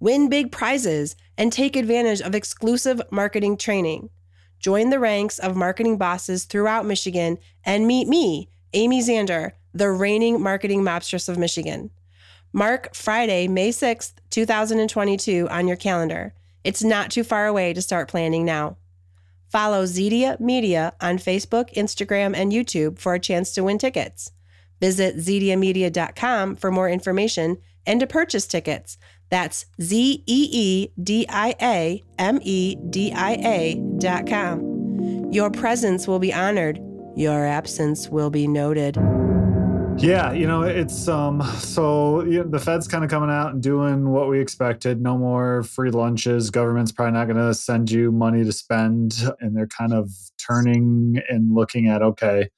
win 0.00 0.28
big 0.30 0.50
prizes, 0.50 1.14
and 1.36 1.52
take 1.52 1.76
advantage 1.76 2.22
of 2.22 2.34
exclusive 2.34 3.02
marketing 3.10 3.56
training. 3.56 4.08
Join 4.60 4.90
the 4.90 5.00
ranks 5.00 5.38
of 5.38 5.56
marketing 5.56 5.98
bosses 5.98 6.44
throughout 6.44 6.86
Michigan 6.86 7.36
and 7.64 7.86
meet 7.86 8.08
me, 8.08 8.48
Amy 8.72 9.02
Zander, 9.02 9.52
the 9.72 9.90
reigning 9.90 10.40
marketing 10.40 10.82
mobstress 10.82 11.28
of 11.28 11.38
Michigan. 11.38 11.90
Mark 12.52 12.94
Friday, 12.94 13.46
May 13.48 13.70
6th, 13.70 14.14
2022 14.30 15.48
on 15.50 15.68
your 15.68 15.76
calendar. 15.76 16.34
It's 16.64 16.82
not 16.82 17.10
too 17.10 17.24
far 17.24 17.46
away 17.46 17.72
to 17.72 17.82
start 17.82 18.08
planning 18.08 18.44
now. 18.44 18.76
Follow 19.48 19.84
Zeedia 19.84 20.38
Media 20.40 20.92
on 21.00 21.18
Facebook, 21.18 21.72
Instagram, 21.74 22.36
and 22.36 22.52
YouTube 22.52 22.98
for 22.98 23.14
a 23.14 23.20
chance 23.20 23.52
to 23.52 23.64
win 23.64 23.78
tickets. 23.78 24.32
Visit 24.80 25.16
zeediamedia.com 25.16 26.56
for 26.56 26.70
more 26.70 26.88
information 26.88 27.58
and 27.86 28.00
to 28.00 28.06
purchase 28.06 28.46
tickets. 28.46 28.98
That's 29.30 29.66
Z 29.80 30.22
E 30.26 30.48
E 30.52 30.88
D 31.02 31.26
I 31.28 31.54
A 31.60 32.04
M 32.18 32.38
E 32.42 32.76
D 32.90 33.12
I 33.12 33.32
A 33.32 33.74
dot 33.98 34.26
com. 34.26 35.32
Your 35.32 35.50
presence 35.50 36.06
will 36.06 36.18
be 36.18 36.32
honored, 36.32 36.80
your 37.16 37.46
absence 37.46 38.08
will 38.08 38.30
be 38.30 38.46
noted. 38.46 38.96
Yeah, 40.00 40.32
you 40.32 40.46
know, 40.46 40.62
it's 40.62 41.08
um 41.08 41.42
so 41.58 42.22
you 42.22 42.44
know, 42.44 42.48
the 42.48 42.60
Fed's 42.60 42.86
kind 42.86 43.02
of 43.02 43.10
coming 43.10 43.30
out 43.30 43.52
and 43.52 43.60
doing 43.60 44.10
what 44.10 44.28
we 44.28 44.40
expected. 44.40 45.00
No 45.00 45.18
more 45.18 45.64
free 45.64 45.90
lunches. 45.90 46.50
Government's 46.50 46.92
probably 46.92 47.14
not 47.14 47.24
going 47.26 47.36
to 47.36 47.52
send 47.52 47.90
you 47.90 48.12
money 48.12 48.44
to 48.44 48.52
spend 48.52 49.16
and 49.40 49.56
they're 49.56 49.66
kind 49.66 49.92
of 49.92 50.10
turning 50.38 51.20
and 51.28 51.52
looking 51.52 51.88
at 51.88 52.00
okay, 52.02 52.48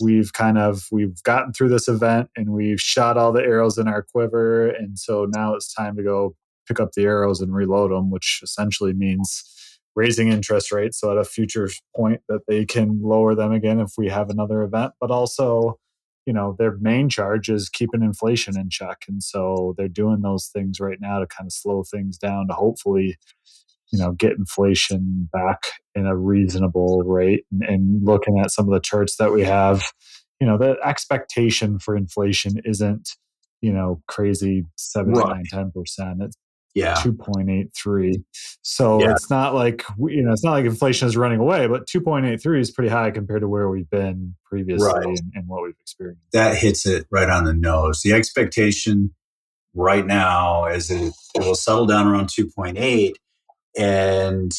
we've 0.00 0.32
kind 0.32 0.58
of 0.58 0.88
we've 0.90 1.22
gotten 1.22 1.52
through 1.52 1.68
this 1.68 1.86
event 1.86 2.30
and 2.36 2.50
we've 2.50 2.80
shot 2.80 3.16
all 3.16 3.32
the 3.32 3.42
arrows 3.42 3.78
in 3.78 3.86
our 3.86 4.02
quiver 4.02 4.68
and 4.68 4.98
so 4.98 5.26
now 5.30 5.54
it's 5.54 5.72
time 5.72 5.96
to 5.96 6.02
go 6.02 6.34
pick 6.66 6.80
up 6.80 6.92
the 6.92 7.04
arrows 7.04 7.40
and 7.40 7.54
reload 7.54 7.92
them, 7.92 8.10
which 8.10 8.40
essentially 8.42 8.92
means 8.92 9.78
raising 9.94 10.28
interest 10.28 10.72
rates 10.72 10.98
so 10.98 11.12
at 11.12 11.18
a 11.18 11.24
future 11.24 11.68
point 11.94 12.22
that 12.28 12.40
they 12.48 12.64
can 12.64 13.00
lower 13.02 13.36
them 13.36 13.52
again 13.52 13.78
if 13.78 13.92
we 13.96 14.08
have 14.08 14.30
another 14.30 14.62
event, 14.62 14.92
but 15.00 15.12
also 15.12 15.78
you 16.26 16.32
know 16.32 16.54
their 16.58 16.76
main 16.80 17.08
charge 17.08 17.48
is 17.48 17.68
keeping 17.68 18.02
inflation 18.02 18.58
in 18.58 18.70
check 18.70 19.04
and 19.08 19.22
so 19.22 19.74
they're 19.76 19.88
doing 19.88 20.20
those 20.22 20.46
things 20.46 20.80
right 20.80 20.98
now 21.00 21.18
to 21.18 21.26
kind 21.26 21.46
of 21.46 21.52
slow 21.52 21.82
things 21.82 22.16
down 22.18 22.46
to 22.48 22.54
hopefully 22.54 23.16
you 23.92 23.98
know 23.98 24.12
get 24.12 24.32
inflation 24.32 25.28
back 25.32 25.62
in 25.94 26.06
a 26.06 26.16
reasonable 26.16 27.02
rate 27.02 27.44
and, 27.50 27.62
and 27.62 28.04
looking 28.04 28.38
at 28.38 28.50
some 28.50 28.66
of 28.66 28.72
the 28.72 28.80
charts 28.80 29.16
that 29.16 29.32
we 29.32 29.42
have 29.42 29.82
you 30.40 30.46
know 30.46 30.58
the 30.58 30.76
expectation 30.84 31.78
for 31.78 31.96
inflation 31.96 32.60
isn't 32.64 33.10
you 33.60 33.72
know 33.72 34.02
crazy 34.08 34.64
7 34.76 35.12
Right. 35.12 35.36
9 35.36 35.42
10 35.50 35.72
percent 35.72 36.22
it's 36.22 36.36
Yeah. 36.74 36.94
2.83 36.96 38.24
so 38.62 39.00
Yeah. 39.00 39.10
it's 39.12 39.28
not 39.28 39.54
like 39.54 39.84
you 40.08 40.22
know 40.22 40.32
it's 40.32 40.42
not 40.44 40.52
like 40.52 40.64
inflation 40.64 41.06
is 41.06 41.16
running 41.16 41.38
away 41.38 41.66
but 41.66 41.86
2.83 41.86 42.60
is 42.60 42.70
pretty 42.70 42.88
high 42.88 43.10
compared 43.10 43.42
to 43.42 43.48
where 43.48 43.68
we've 43.68 43.90
been 43.90 44.34
previously 44.44 44.86
Right. 44.86 45.04
and, 45.06 45.32
and 45.34 45.48
what 45.48 45.62
we've 45.64 45.74
experienced 45.80 46.22
That 46.32 46.56
hits 46.56 46.86
it 46.86 47.06
right 47.10 47.28
on 47.28 47.44
the 47.44 47.52
nose. 47.54 48.00
The 48.02 48.12
expectation 48.14 49.14
right 49.74 50.06
now 50.06 50.64
is 50.66 50.90
it, 50.90 51.12
it 51.34 51.40
will 51.40 51.54
settle 51.54 51.86
down 51.86 52.06
around 52.06 52.28
2.8 52.28 53.12
and 53.78 54.52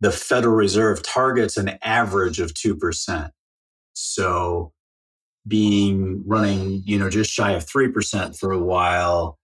the 0.00 0.10
Federal 0.10 0.54
Reserve 0.54 1.02
targets 1.02 1.56
an 1.58 1.78
average 1.82 2.40
of 2.40 2.54
2%. 2.54 3.30
So 3.92 4.72
being 5.46 6.22
running, 6.26 6.82
you 6.86 6.98
know, 6.98 7.10
just 7.10 7.30
shy 7.30 7.52
of 7.52 7.66
3% 7.66 8.38
for 8.38 8.52
a 8.52 8.58
while, 8.58 9.38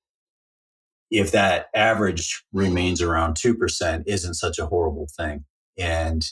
if 1.11 1.33
that 1.33 1.67
average 1.75 2.45
remains 2.53 3.01
around 3.01 3.37
2% 3.37 4.03
isn't 4.07 4.35
such 4.35 4.59
a 4.59 4.67
horrible 4.67 5.09
thing. 5.17 5.45
And, 5.79 6.25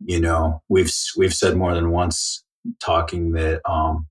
you 0.00 0.20
know, 0.20 0.62
we've, 0.68 0.92
we've 1.16 1.34
said 1.34 1.56
more 1.56 1.74
than 1.74 1.90
once 1.90 2.44
talking 2.80 3.32
that, 3.32 3.60
um, 3.68 4.08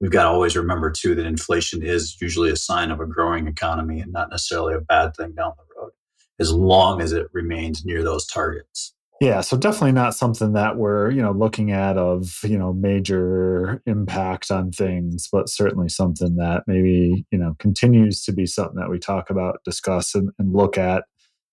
we've 0.00 0.10
got 0.10 0.24
to 0.24 0.28
always 0.28 0.56
remember 0.56 0.90
too 0.90 1.14
that 1.14 1.26
inflation 1.26 1.82
is 1.82 2.20
usually 2.20 2.50
a 2.50 2.56
sign 2.56 2.90
of 2.90 3.00
a 3.00 3.06
growing 3.06 3.46
economy 3.46 4.00
and 4.00 4.12
not 4.12 4.30
necessarily 4.30 4.74
a 4.74 4.80
bad 4.80 5.14
thing 5.16 5.32
down 5.34 5.52
the 5.56 5.80
road, 5.80 5.90
as 6.38 6.52
long 6.52 7.00
as 7.00 7.12
it 7.12 7.26
remains 7.32 7.84
near 7.84 8.02
those 8.02 8.26
targets. 8.26 8.94
Yeah, 9.20 9.40
so 9.40 9.56
definitely 9.56 9.92
not 9.92 10.14
something 10.14 10.52
that 10.52 10.76
we're, 10.76 11.10
you 11.10 11.20
know, 11.20 11.32
looking 11.32 11.72
at 11.72 11.96
of, 11.96 12.38
you 12.44 12.56
know, 12.56 12.72
major 12.72 13.82
impact 13.84 14.50
on 14.50 14.70
things, 14.70 15.28
but 15.30 15.48
certainly 15.48 15.88
something 15.88 16.36
that 16.36 16.62
maybe, 16.68 17.26
you 17.32 17.38
know, 17.38 17.56
continues 17.58 18.22
to 18.24 18.32
be 18.32 18.46
something 18.46 18.76
that 18.76 18.90
we 18.90 18.98
talk 18.98 19.28
about, 19.28 19.58
discuss 19.64 20.14
and, 20.14 20.30
and 20.38 20.52
look 20.52 20.78
at 20.78 21.04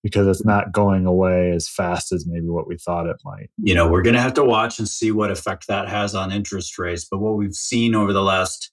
because 0.04 0.28
it's 0.28 0.46
not 0.46 0.72
going 0.72 1.08
away 1.08 1.52
as 1.52 1.68
fast 1.68 2.12
as 2.12 2.28
maybe 2.28 2.48
what 2.48 2.68
we 2.68 2.78
thought 2.78 3.08
it 3.08 3.18
might. 3.26 3.50
You 3.58 3.74
know, 3.74 3.88
we're 3.88 4.04
going 4.04 4.14
to 4.14 4.22
have 4.22 4.36
to 4.36 4.44
watch 4.44 4.78
and 4.78 4.88
see 4.88 5.12
what 5.12 5.32
effect 5.32 5.66
that 5.68 5.90
has 5.90 6.14
on 6.14 6.32
interest 6.32 6.78
rates. 6.78 7.08
But 7.10 7.18
what 7.18 7.36
we've 7.36 7.56
seen 7.56 7.96
over 7.96 8.14
the 8.14 8.22
last 8.22 8.72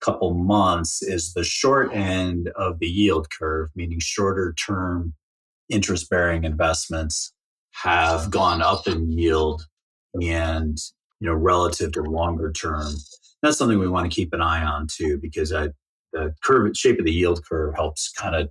couple 0.00 0.32
months 0.32 1.02
is 1.02 1.34
the 1.34 1.44
short 1.44 1.92
end 1.92 2.50
of 2.56 2.78
the 2.78 2.88
yield 2.88 3.28
curve, 3.30 3.68
meaning 3.76 3.98
shorter 4.00 4.54
term 4.54 5.12
interest 5.68 6.08
bearing 6.08 6.44
investments 6.44 7.34
have 7.72 8.30
gone 8.30 8.62
up 8.62 8.86
in 8.86 9.10
yield 9.10 9.66
and 10.14 10.78
you 11.20 11.28
know 11.28 11.34
relative 11.34 11.92
to 11.92 12.02
longer 12.02 12.52
term 12.52 12.94
that's 13.42 13.58
something 13.58 13.78
we 13.78 13.88
want 13.88 14.10
to 14.10 14.14
keep 14.14 14.32
an 14.32 14.40
eye 14.40 14.64
on 14.64 14.86
too 14.86 15.18
because 15.18 15.52
I, 15.52 15.68
the 16.12 16.34
curve 16.44 16.76
shape 16.76 16.98
of 16.98 17.04
the 17.04 17.12
yield 17.12 17.44
curve 17.44 17.74
helps 17.74 18.10
kind 18.12 18.36
of 18.36 18.48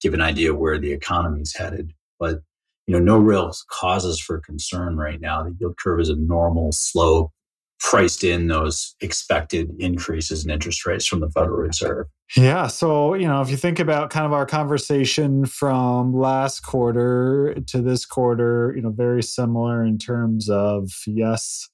give 0.00 0.14
an 0.14 0.20
idea 0.20 0.54
where 0.54 0.78
the 0.78 0.92
economy's 0.92 1.54
headed. 1.54 1.92
But 2.18 2.40
you 2.86 2.94
know 2.94 2.98
no 2.98 3.18
real 3.18 3.52
causes 3.70 4.18
for 4.18 4.40
concern 4.40 4.96
right 4.96 5.20
now. 5.20 5.42
The 5.42 5.54
yield 5.58 5.76
curve 5.76 6.00
is 6.00 6.08
a 6.08 6.16
normal 6.16 6.72
slope 6.72 7.30
priced 7.78 8.24
in 8.24 8.46
those 8.46 8.94
expected 9.00 9.70
increases 9.78 10.44
in 10.44 10.50
interest 10.50 10.86
rates 10.86 11.06
from 11.06 11.20
the 11.20 11.30
federal 11.30 11.58
reserve 11.58 12.06
Yeah. 12.36 12.66
So, 12.66 13.14
you 13.14 13.26
know, 13.26 13.42
if 13.42 13.50
you 13.50 13.56
think 13.56 13.78
about 13.78 14.10
kind 14.10 14.24
of 14.24 14.32
our 14.32 14.46
conversation 14.46 15.44
from 15.44 16.14
last 16.14 16.60
quarter 16.60 17.54
to 17.66 17.82
this 17.82 18.06
quarter, 18.06 18.72
you 18.74 18.82
know, 18.82 18.90
very 18.90 19.22
similar 19.22 19.84
in 19.84 19.98
terms 19.98 20.48
of 20.48 20.90
yes, 21.06 21.68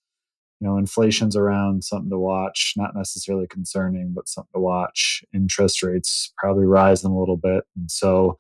you 0.61 0.67
know, 0.67 0.77
inflation's 0.77 1.37
around 1.37 1.85
something 1.85 2.11
to 2.11 2.19
watch, 2.19 2.75
not 2.77 2.97
necessarily 2.97 3.47
concerning, 3.47 4.13
but 4.15 4.29
something 4.29 4.51
to 4.55 4.61
watch. 4.61 5.23
Interest 5.35 5.83
rates 5.83 6.33
probably 6.39 6.67
rising 6.67 7.11
a 7.13 7.19
little 7.19 7.37
bit. 7.37 7.65
And 7.77 7.91
so 7.91 8.39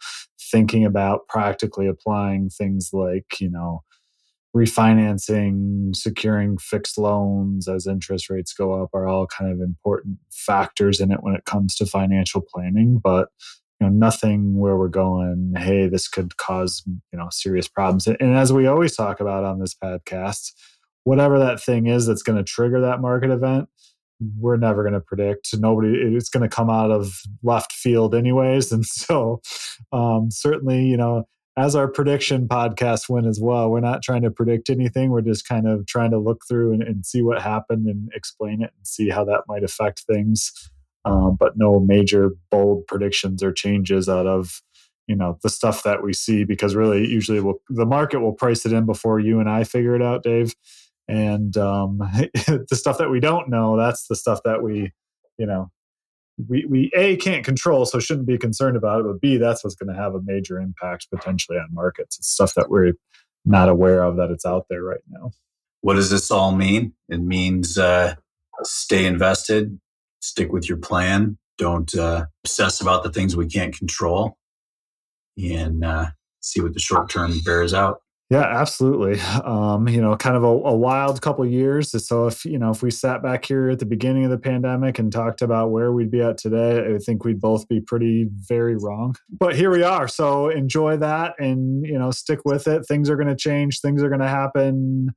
thinking 0.50 0.84
about 0.84 1.28
practically 1.28 1.87
applying 1.87 2.50
things 2.50 2.90
like, 2.92 3.40
you 3.40 3.50
know, 3.50 3.82
refinancing, 4.57 5.95
securing 5.95 6.59
fixed 6.59 6.99
loans 6.99 7.69
as 7.69 7.87
interest 7.87 8.31
rates 8.31 8.52
go 8.52 8.83
up 8.83 8.90
are 8.95 9.07
all 9.07 9.26
kind 9.26 9.52
of 9.52 9.61
important 9.61 10.19
factors 10.31 11.00
in 11.00 11.12
it 11.12 11.23
when 11.23 11.35
it 11.35 11.45
comes 11.45 11.75
to 11.76 11.87
financial 11.87 12.40
planning. 12.40 12.99
But 13.02 13.28
you 13.81 13.87
know, 13.87 13.93
nothing 13.93 14.57
where 14.59 14.76
we're 14.76 14.88
going, 14.88 15.55
hey, 15.57 15.87
this 15.87 16.09
could 16.09 16.37
cause 16.37 16.83
you 16.87 17.19
know 17.19 17.28
serious 17.31 17.69
problems. 17.69 18.07
And 18.07 18.37
as 18.37 18.52
we 18.52 18.67
always 18.67 18.97
talk 18.97 19.21
about 19.21 19.45
on 19.45 19.61
this 19.61 19.75
podcast, 19.75 20.52
whatever 21.05 21.38
that 21.38 21.61
thing 21.61 21.87
is 21.87 22.07
that's 22.07 22.23
going 22.23 22.38
to 22.38 22.45
trigger 22.45 22.81
that 22.81 23.00
market 23.00 23.31
event, 23.31 23.69
we're 24.37 24.57
never 24.57 24.83
going 24.83 24.95
to 24.95 25.00
predict. 25.00 25.49
Nobody, 25.59 25.95
it's 25.95 26.28
going 26.28 26.43
to 26.43 26.55
come 26.55 26.71
out 26.71 26.90
of 26.90 27.21
left 27.43 27.73
field 27.73 28.14
anyways. 28.14 28.73
And 28.78 28.85
so, 28.85 29.40
um, 29.93 30.31
certainly, 30.31 30.85
you 30.85 30.97
know, 30.97 31.25
as 31.59 31.75
our 31.75 31.88
prediction 31.88 32.47
podcast 32.47 33.09
went 33.09 33.27
as 33.27 33.41
well, 33.41 33.69
we're 33.69 33.81
not 33.81 34.03
trying 34.03 34.23
to 34.23 34.31
predict 34.31 34.71
anything. 34.71 35.11
We're 35.11 35.23
just 35.23 35.47
kind 35.47 35.67
of 35.67 35.87
trying 35.87 36.12
to 36.12 36.19
look 36.19 36.45
through 36.49 36.73
and, 36.73 36.83
and 36.83 37.05
see 37.05 37.21
what 37.21 37.43
happened 37.43 37.88
and 37.88 38.09
explain 38.15 38.62
it 38.62 38.73
and 38.77 38.87
see 38.87 39.09
how 39.09 39.25
that 39.25 39.43
might 39.49 39.65
affect 39.65 40.05
things. 40.11 40.53
Um, 41.05 41.37
but 41.38 41.57
no 41.57 41.81
major 41.81 42.31
bold 42.50 42.87
predictions 42.87 43.43
or 43.43 43.53
changes 43.53 44.09
out 44.09 44.27
of 44.27 44.62
you 45.07 45.17
know 45.17 45.38
the 45.43 45.49
stuff 45.49 45.83
that 45.85 46.03
we 46.03 46.12
see 46.12 46.45
because 46.45 46.75
really 46.75 47.09
usually 47.09 47.41
we'll, 47.41 47.61
the 47.71 47.87
market 47.87 48.21
will 48.21 48.35
price 48.35 48.67
it 48.67 48.73
in 48.73 48.85
before 48.85 49.19
you 49.19 49.41
and 49.41 49.49
I 49.49 49.65
figure 49.65 49.97
it 49.97 50.03
out, 50.03 50.23
Dave. 50.23 50.55
And 51.09 51.57
um, 51.57 51.99
the 52.23 52.67
stuff 52.77 52.99
that 52.99 53.11
we 53.11 53.19
don't 53.19 53.49
know, 53.49 53.77
that's 53.77 54.07
the 54.07 54.17
stuff 54.17 54.41
that 54.45 54.62
we, 54.62 54.93
you 55.38 55.47
know, 55.47 55.71
we, 56.49 56.64
we 56.66 56.90
a 56.95 57.16
can't 57.16 57.45
control 57.45 57.85
so 57.85 57.99
shouldn't 57.99 58.26
be 58.26 58.38
concerned 58.38 58.76
about 58.76 59.00
it 59.00 59.07
but 59.07 59.21
b 59.21 59.37
that's 59.37 59.64
what's 59.64 59.75
going 59.75 59.92
to 59.92 60.00
have 60.00 60.14
a 60.14 60.21
major 60.23 60.61
impact 60.61 61.09
potentially 61.12 61.59
on 61.59 61.66
markets. 61.73 62.18
It's 62.18 62.28
stuff 62.28 62.54
that 62.54 62.71
we're 62.71 62.92
not 63.45 63.68
aware 63.68 64.02
of 64.02 64.16
that 64.16 64.30
it's 64.30 64.45
out 64.47 64.66
there 64.68 64.83
right 64.83 65.00
now. 65.09 65.33
What 65.80 65.95
does 65.95 66.11
this 66.11 66.30
all 66.30 66.52
mean? 66.52 66.92
It 67.09 67.21
means 67.21 67.78
uh, 67.78 68.14
stay 68.62 69.07
invested 69.07 69.78
stick 70.21 70.52
with 70.52 70.68
your 70.68 70.78
plan 70.78 71.38
don't 71.59 71.95
uh, 71.97 72.26
obsess 72.45 72.80
about 72.80 73.02
the 73.02 73.11
things 73.11 73.37
we 73.37 73.47
can't 73.47 73.76
control 73.76 74.37
and 75.37 75.85
uh, 75.85 76.07
see 76.40 76.61
what 76.61 76.73
the 76.73 76.80
short 76.80 77.11
term 77.11 77.40
bears 77.45 77.75
out 77.75 78.00
yeah, 78.30 78.44
absolutely. 78.44 79.20
Um, 79.42 79.88
you 79.88 80.02
know, 80.02 80.14
kind 80.16 80.37
of 80.37 80.44
a, 80.44 80.47
a 80.49 80.76
wild 80.76 81.23
couple 81.23 81.47
years. 81.47 82.06
So 82.06 82.26
if 82.26 82.44
you 82.44 82.58
know, 82.58 82.70
if 82.70 82.82
we 82.82 82.90
sat 82.90 83.23
back 83.23 83.47
here 83.47 83.70
at 83.70 83.78
the 83.78 83.87
beginning 83.87 84.25
of 84.25 84.30
the 84.30 84.38
pandemic 84.38 84.99
and 84.99 85.11
talked 85.11 85.40
about 85.40 85.70
where 85.70 85.92
we'd 85.92 86.11
be 86.11 86.20
at 86.20 86.37
today, 86.37 86.94
I 86.94 86.99
think 86.99 87.25
we'd 87.25 87.40
both 87.40 87.66
be 87.68 87.80
pretty 87.80 88.28
very 88.30 88.76
wrong. 88.76 89.16
But 89.30 89.56
here 89.56 89.70
we 89.70 89.82
are. 89.82 90.08
So 90.08 90.50
enjoy 90.50 90.99
that, 90.99 91.37
and 91.38 91.87
you 91.87 91.99
know, 91.99 92.11
stick 92.11 92.40
with 92.44 92.66
it. 92.66 92.85
Things 92.87 93.08
are 93.08 93.16
going 93.16 93.28
to 93.28 93.37
change. 93.37 93.80
Things 93.80 94.02
are 94.02 94.08
going 94.08 94.20
to 94.20 94.28
happen. 94.28 95.14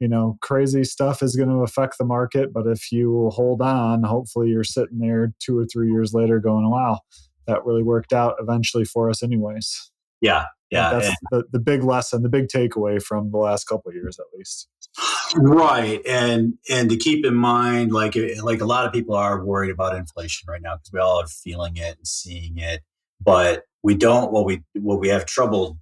You 0.00 0.08
know, 0.08 0.38
crazy 0.40 0.84
stuff 0.84 1.22
is 1.22 1.36
going 1.36 1.50
to 1.50 1.62
affect 1.62 1.98
the 1.98 2.04
market. 2.06 2.50
But 2.52 2.66
if 2.66 2.90
you 2.90 3.28
hold 3.34 3.60
on, 3.60 4.04
hopefully 4.04 4.48
you're 4.48 4.64
sitting 4.64 4.98
there 5.00 5.34
two 5.38 5.58
or 5.58 5.66
three 5.66 5.90
years 5.90 6.14
later 6.14 6.40
going, 6.40 6.70
"Wow, 6.70 7.00
that 7.46 7.66
really 7.66 7.82
worked 7.82 8.14
out 8.14 8.36
eventually 8.40 8.86
for 8.86 9.10
us, 9.10 9.22
anyways." 9.22 9.90
yeah 10.24 10.46
Yeah, 10.74 10.90
that's 10.90 11.08
and- 11.08 11.16
the, 11.30 11.44
the 11.52 11.58
big 11.58 11.82
lesson, 11.82 12.22
the 12.22 12.28
big 12.28 12.48
takeaway 12.48 13.02
from 13.02 13.30
the 13.30 13.38
last 13.38 13.64
couple 13.64 13.90
of 13.90 13.94
years, 13.94 14.18
at 14.18 14.26
least. 14.36 14.68
right 15.36 16.00
and 16.06 16.54
and 16.70 16.88
to 16.88 16.96
keep 16.96 17.26
in 17.26 17.34
mind 17.34 17.90
like 17.90 18.16
eh, 18.16 18.34
like 18.42 18.60
a 18.60 18.64
lot 18.64 18.86
of 18.86 18.92
people 18.92 19.14
are 19.16 19.44
worried 19.44 19.70
about 19.70 19.96
inflation 19.96 20.46
right 20.48 20.62
now 20.62 20.76
because 20.76 20.92
we 20.92 21.00
all 21.00 21.20
are 21.20 21.26
feeling 21.26 21.76
it 21.76 21.96
and 21.96 22.06
seeing 22.06 22.58
it 22.58 22.82
but 23.20 23.64
we 23.82 23.94
don't 23.94 24.30
what 24.30 24.44
we 24.44 24.62
what 24.74 25.00
we 25.00 25.08
have 25.08 25.26
trouble 25.26 25.78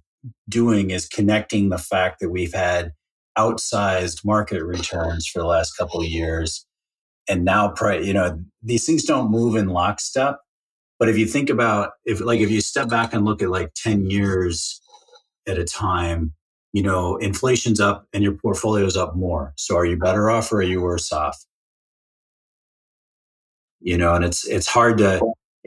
doing 0.49 0.89
is 0.89 1.07
connecting 1.07 1.69
the 1.69 1.77
fact 1.77 2.19
that 2.19 2.29
we've 2.29 2.53
had 2.53 2.93
outsized 3.37 4.25
market 4.25 4.63
returns 4.63 5.27
for 5.27 5.39
the 5.39 5.45
last 5.45 5.73
couple 5.77 5.99
of 5.99 6.07
years 6.07 6.65
and 7.29 7.45
now 7.45 7.73
you 8.01 8.13
know 8.13 8.39
these 8.61 8.85
things 8.85 9.03
don't 9.03 9.29
move 9.29 9.55
in 9.55 9.67
lockstep 9.67 10.39
but 10.99 11.09
if 11.09 11.17
you 11.17 11.25
think 11.25 11.49
about 11.49 11.91
if 12.05 12.21
like 12.21 12.39
if 12.39 12.49
you 12.49 12.61
step 12.61 12.89
back 12.89 13.13
and 13.13 13.25
look 13.25 13.41
at 13.41 13.49
like 13.49 13.73
10 13.75 14.09
years 14.09 14.79
at 15.47 15.57
a 15.57 15.65
time 15.65 16.33
you 16.73 16.81
know, 16.81 17.17
inflation's 17.17 17.79
up 17.79 18.07
and 18.13 18.23
your 18.23 18.33
portfolio's 18.33 18.97
up 18.97 19.15
more. 19.15 19.53
So 19.55 19.77
are 19.77 19.85
you 19.85 19.95
better 19.95 20.29
off 20.29 20.51
or 20.51 20.57
are 20.57 20.63
you 20.63 20.81
worse 20.81 21.11
off? 21.13 21.37
You 23.79 23.97
know, 23.97 24.15
and 24.15 24.25
it's 24.25 24.47
it's 24.47 24.67
hard 24.67 24.97
to, 24.97 25.21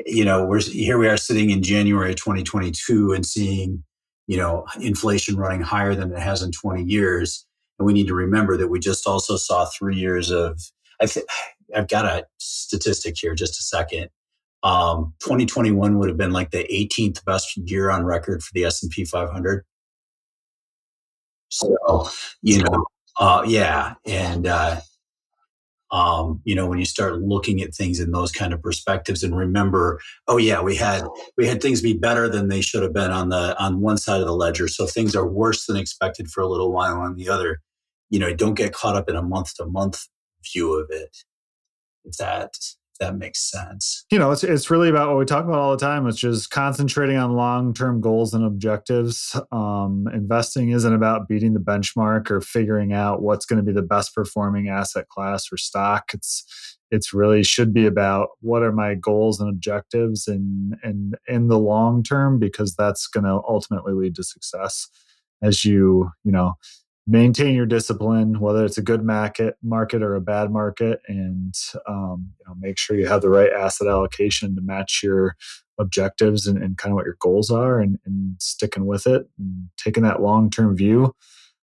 you 0.05 0.25
know, 0.25 0.45
we're 0.45 0.61
here 0.61 0.99
we 0.99 1.07
are 1.07 1.17
sitting 1.17 1.51
in 1.51 1.63
January 1.63 2.15
2022 2.15 3.13
and 3.13 3.25
seeing, 3.25 3.85
you 4.27 4.37
know, 4.37 4.67
inflation 4.81 5.37
running 5.37 5.61
higher 5.61 5.95
than 5.95 6.13
it 6.13 6.19
has 6.19 6.43
in 6.43 6.51
20 6.51 6.83
years. 6.83 7.47
And 7.79 7.87
we 7.87 7.93
need 7.93 8.09
to 8.09 8.15
remember 8.15 8.57
that 8.57 8.69
we 8.69 8.81
just 8.81 9.07
also 9.07 9.37
saw 9.37 9.67
three 9.67 9.97
years 9.97 10.31
of 10.31 10.61
I 11.01 11.07
think 11.07 11.27
I've 11.75 11.89
got 11.89 12.05
a 12.05 12.27
statistic 12.39 13.17
here 13.17 13.35
just 13.35 13.61
a 13.61 13.63
second. 13.63 14.09
Um, 14.67 15.15
2021 15.21 15.97
would 15.97 16.09
have 16.09 16.19
been 16.19 16.33
like 16.33 16.51
the 16.51 16.65
18th 16.65 17.25
best 17.25 17.57
year 17.57 17.89
on 17.89 18.05
record 18.05 18.43
for 18.43 18.51
the 18.53 18.65
S&P 18.65 19.05
500. 19.05 19.65
So, 21.51 22.09
you 22.43 22.65
know, 22.65 22.85
uh, 23.21 23.45
yeah. 23.47 23.95
And, 24.05 24.49
uh, 24.49 24.81
um, 25.93 26.41
you 26.43 26.57
know, 26.57 26.67
when 26.67 26.81
you 26.81 26.85
start 26.85 27.21
looking 27.21 27.63
at 27.63 27.77
things 27.77 28.01
in 28.01 28.11
those 28.11 28.33
kind 28.33 28.53
of 28.53 28.61
perspectives 28.61 29.23
and 29.23 29.37
remember, 29.37 30.01
oh 30.27 30.37
yeah, 30.37 30.61
we 30.61 30.75
had, 30.75 31.05
we 31.37 31.47
had 31.47 31.63
things 31.63 31.81
be 31.81 31.95
better 31.95 32.29
than 32.29 32.49
they 32.49 32.61
should 32.61 32.83
have 32.83 32.93
been 32.93 33.13
on 33.13 33.29
the, 33.29 33.57
on 33.63 33.81
one 33.81 33.99
side 33.99 34.21
of 34.21 34.27
the 34.27 34.35
ledger. 34.35 34.67
So 34.67 34.85
things 34.85 35.15
are 35.15 35.29
worse 35.29 35.67
than 35.67 35.77
expected 35.77 36.29
for 36.29 36.41
a 36.41 36.49
little 36.49 36.73
while 36.73 36.99
on 36.99 37.15
the 37.15 37.29
other, 37.29 37.61
you 38.11 38.19
know, 38.19 38.35
don't 38.35 38.55
get 38.55 38.73
caught 38.73 38.97
up 38.97 39.09
in 39.09 39.15
a 39.15 39.23
month 39.23 39.55
to 39.59 39.67
month 39.67 40.09
view 40.43 40.75
of 40.75 40.89
it. 40.91 41.19
If 42.05 42.17
that, 42.17 42.51
that 42.99 43.17
makes 43.17 43.51
sense. 43.51 44.05
You 44.11 44.19
know, 44.19 44.31
it's 44.31 44.45
it's 44.45 44.71
really 44.71 44.89
about 44.89 45.09
what 45.09 45.19
we 45.19 45.25
talk 45.25 45.45
about 45.45 45.59
all 45.59 45.71
the 45.71 45.85
time, 45.85 46.05
which 46.05 46.25
is 46.25 46.47
concentrating 46.47 47.17
on 47.17 47.33
long 47.33 47.75
term 47.75 48.01
goals 48.01 48.35
and 48.35 48.45
objectives. 48.45 49.39
Um, 49.53 50.09
investing 50.13 50.71
isn't 50.71 50.93
about 50.95 51.29
beating 51.29 51.55
the 51.55 51.61
benchmark 51.61 52.31
or 52.31 52.41
figuring 52.41 52.93
out 52.93 53.23
what's 53.23 53.47
going 53.47 53.59
to 53.59 53.63
be 53.65 53.73
the 53.73 53.83
best 53.83 54.15
performing 54.15 54.69
asset 54.69 55.09
class 55.09 55.47
or 55.53 55.57
stock. 55.57 56.13
It's 56.15 56.77
it's 56.91 57.13
really 57.13 57.43
should 57.43 57.73
be 57.73 57.87
about 57.87 58.29
what 58.41 58.63
are 58.63 58.73
my 58.73 58.95
goals 58.95 59.41
and 59.41 59.49
objectives 59.49 60.29
and 60.29 60.77
and 60.83 61.17
in 61.27 61.49
the 61.49 61.59
long 61.59 62.03
term 62.03 62.39
because 62.39 62.75
that's 62.75 63.07
going 63.07 63.25
to 63.25 63.41
ultimately 63.49 63.93
lead 63.93 64.15
to 64.17 64.25
success 64.25 64.89
as 65.43 65.65
you 65.65 66.11
you 66.25 66.33
know 66.33 66.55
maintain 67.07 67.55
your 67.55 67.67
discipline, 67.67 68.41
whether 68.41 68.65
it's 68.65 68.79
a 68.79 68.83
good 68.83 69.05
market 69.05 69.57
market 69.63 70.03
or 70.03 70.15
a 70.15 70.21
bad 70.21 70.51
market, 70.51 71.01
and 71.09 71.55
um, 71.89 72.33
you 72.39 72.45
know 72.47 72.55
make 72.59 72.79
sure 72.79 72.97
you 72.97 73.07
have 73.07 73.23
the 73.23 73.29
right 73.29 73.53
asset 73.53 73.89
allocation 73.89 74.55
to 74.57 74.63
match 74.63 75.01
your 75.03 75.37
objectives 75.79 76.47
and, 76.47 76.63
and 76.63 76.79
kind 76.79 76.93
of 76.93 76.97
what 76.97 77.05
your 77.05 77.17
goals 77.21 77.51
are, 77.51 77.81
and, 77.81 77.99
and 78.05 78.37
sticking 78.41 78.87
with 78.87 79.07
it 79.07 79.29
and 79.39 79.69
taking 79.77 80.03
that 80.03 80.23
long 80.23 80.51
term 80.51 80.77
view. 80.77 81.15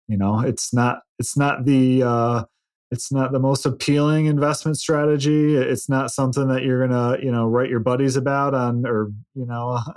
You 0.07 0.17
know, 0.17 0.39
it's 0.39 0.73
not 0.73 0.99
it's 1.19 1.35
not 1.35 1.65
the 1.65 2.03
uh, 2.03 2.43
it's 2.91 3.11
not 3.11 3.31
the 3.31 3.39
most 3.39 3.65
appealing 3.65 4.27
investment 4.27 4.77
strategy. 4.77 5.55
It's 5.55 5.89
not 5.89 6.11
something 6.11 6.48
that 6.48 6.63
you're 6.63 6.87
gonna 6.87 7.17
you 7.21 7.31
know 7.31 7.48
write 7.48 7.69
your 7.69 7.79
buddies 7.79 8.15
about 8.15 8.53
on 8.53 8.85
or 8.85 9.11
you 9.33 9.45
know. 9.45 9.79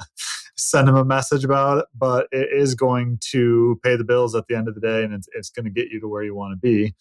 send 0.59 0.89
them 0.89 0.97
a 0.97 1.05
message 1.05 1.45
about 1.45 1.79
it, 1.79 1.87
but 1.95 2.27
it 2.33 2.49
is 2.53 2.75
going 2.75 3.19
to 3.31 3.81
pay 3.83 3.97
the 3.97 4.05
bills 4.05 4.35
at 4.35 4.45
the 4.49 4.57
end 4.57 4.69
of 4.69 4.75
the 4.75 4.81
day 4.81 5.05
and 5.05 5.15
it's, 5.15 5.29
it's 5.33 5.51
going 5.51 5.65
to 5.65 5.71
get 5.71 5.89
you 5.89 6.01
to 6.01 6.09
where 6.09 6.23
you 6.23 6.35
want 6.35 6.53
to 6.53 6.57
be. 6.57 6.95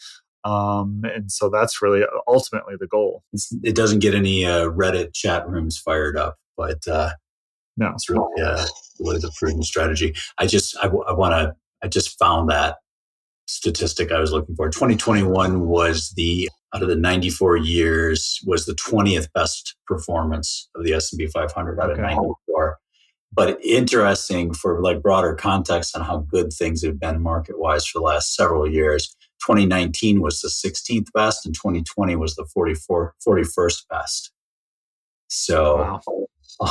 Um, 0.43 1.01
and 1.03 1.31
so 1.31 1.49
that's 1.49 1.81
really 1.81 2.03
ultimately 2.27 2.75
the 2.79 2.87
goal. 2.87 3.23
It's, 3.33 3.53
it 3.63 3.75
doesn't 3.75 3.99
get 3.99 4.15
any 4.15 4.45
uh, 4.45 4.69
Reddit 4.69 5.13
chat 5.13 5.49
rooms 5.49 5.77
fired 5.77 6.15
up, 6.15 6.37
but 6.55 6.87
uh, 6.87 7.09
no, 7.75 7.89
it's 7.89 8.09
really 8.09 8.41
uh, 8.41 8.65
really 8.99 9.19
the 9.19 9.31
prudent 9.37 9.65
strategy. 9.65 10.15
I 10.37 10.47
just 10.47 10.77
I, 10.77 10.87
I 10.87 11.13
want 11.13 11.33
to 11.33 11.53
I 11.83 11.87
just 11.87 12.17
found 12.17 12.49
that 12.49 12.77
statistic 13.47 14.11
I 14.11 14.19
was 14.19 14.31
looking 14.31 14.55
for. 14.55 14.69
2021 14.69 15.67
was 15.67 16.13
the 16.15 16.49
out 16.73 16.83
of 16.83 16.89
the 16.89 16.95
94 16.95 17.57
years 17.57 18.39
was 18.45 18.65
the 18.65 18.73
20th 18.73 19.27
best 19.33 19.75
performance 19.85 20.69
of 20.75 20.83
the 20.83 20.93
S&P 20.93 21.27
500 21.27 21.79
out 21.79 21.91
Okay. 21.91 22.01
of 22.01 22.07
94 22.07 22.77
but 23.33 23.63
interesting 23.63 24.53
for 24.53 24.81
like 24.81 25.01
broader 25.01 25.35
context 25.35 25.95
on 25.95 26.03
how 26.03 26.17
good 26.17 26.51
things 26.51 26.83
have 26.83 26.99
been 26.99 27.21
market 27.21 27.59
wise 27.59 27.85
for 27.85 27.99
the 27.99 28.05
last 28.05 28.35
several 28.35 28.69
years. 28.69 29.15
2019 29.45 30.21
was 30.21 30.41
the 30.41 30.47
16th 30.47 31.11
best 31.13 31.45
and 31.45 31.53
2020 31.53 32.15
was 32.15 32.35
the 32.35 32.45
44 32.53 33.13
41st 33.25 33.83
best. 33.89 34.31
So 35.27 35.99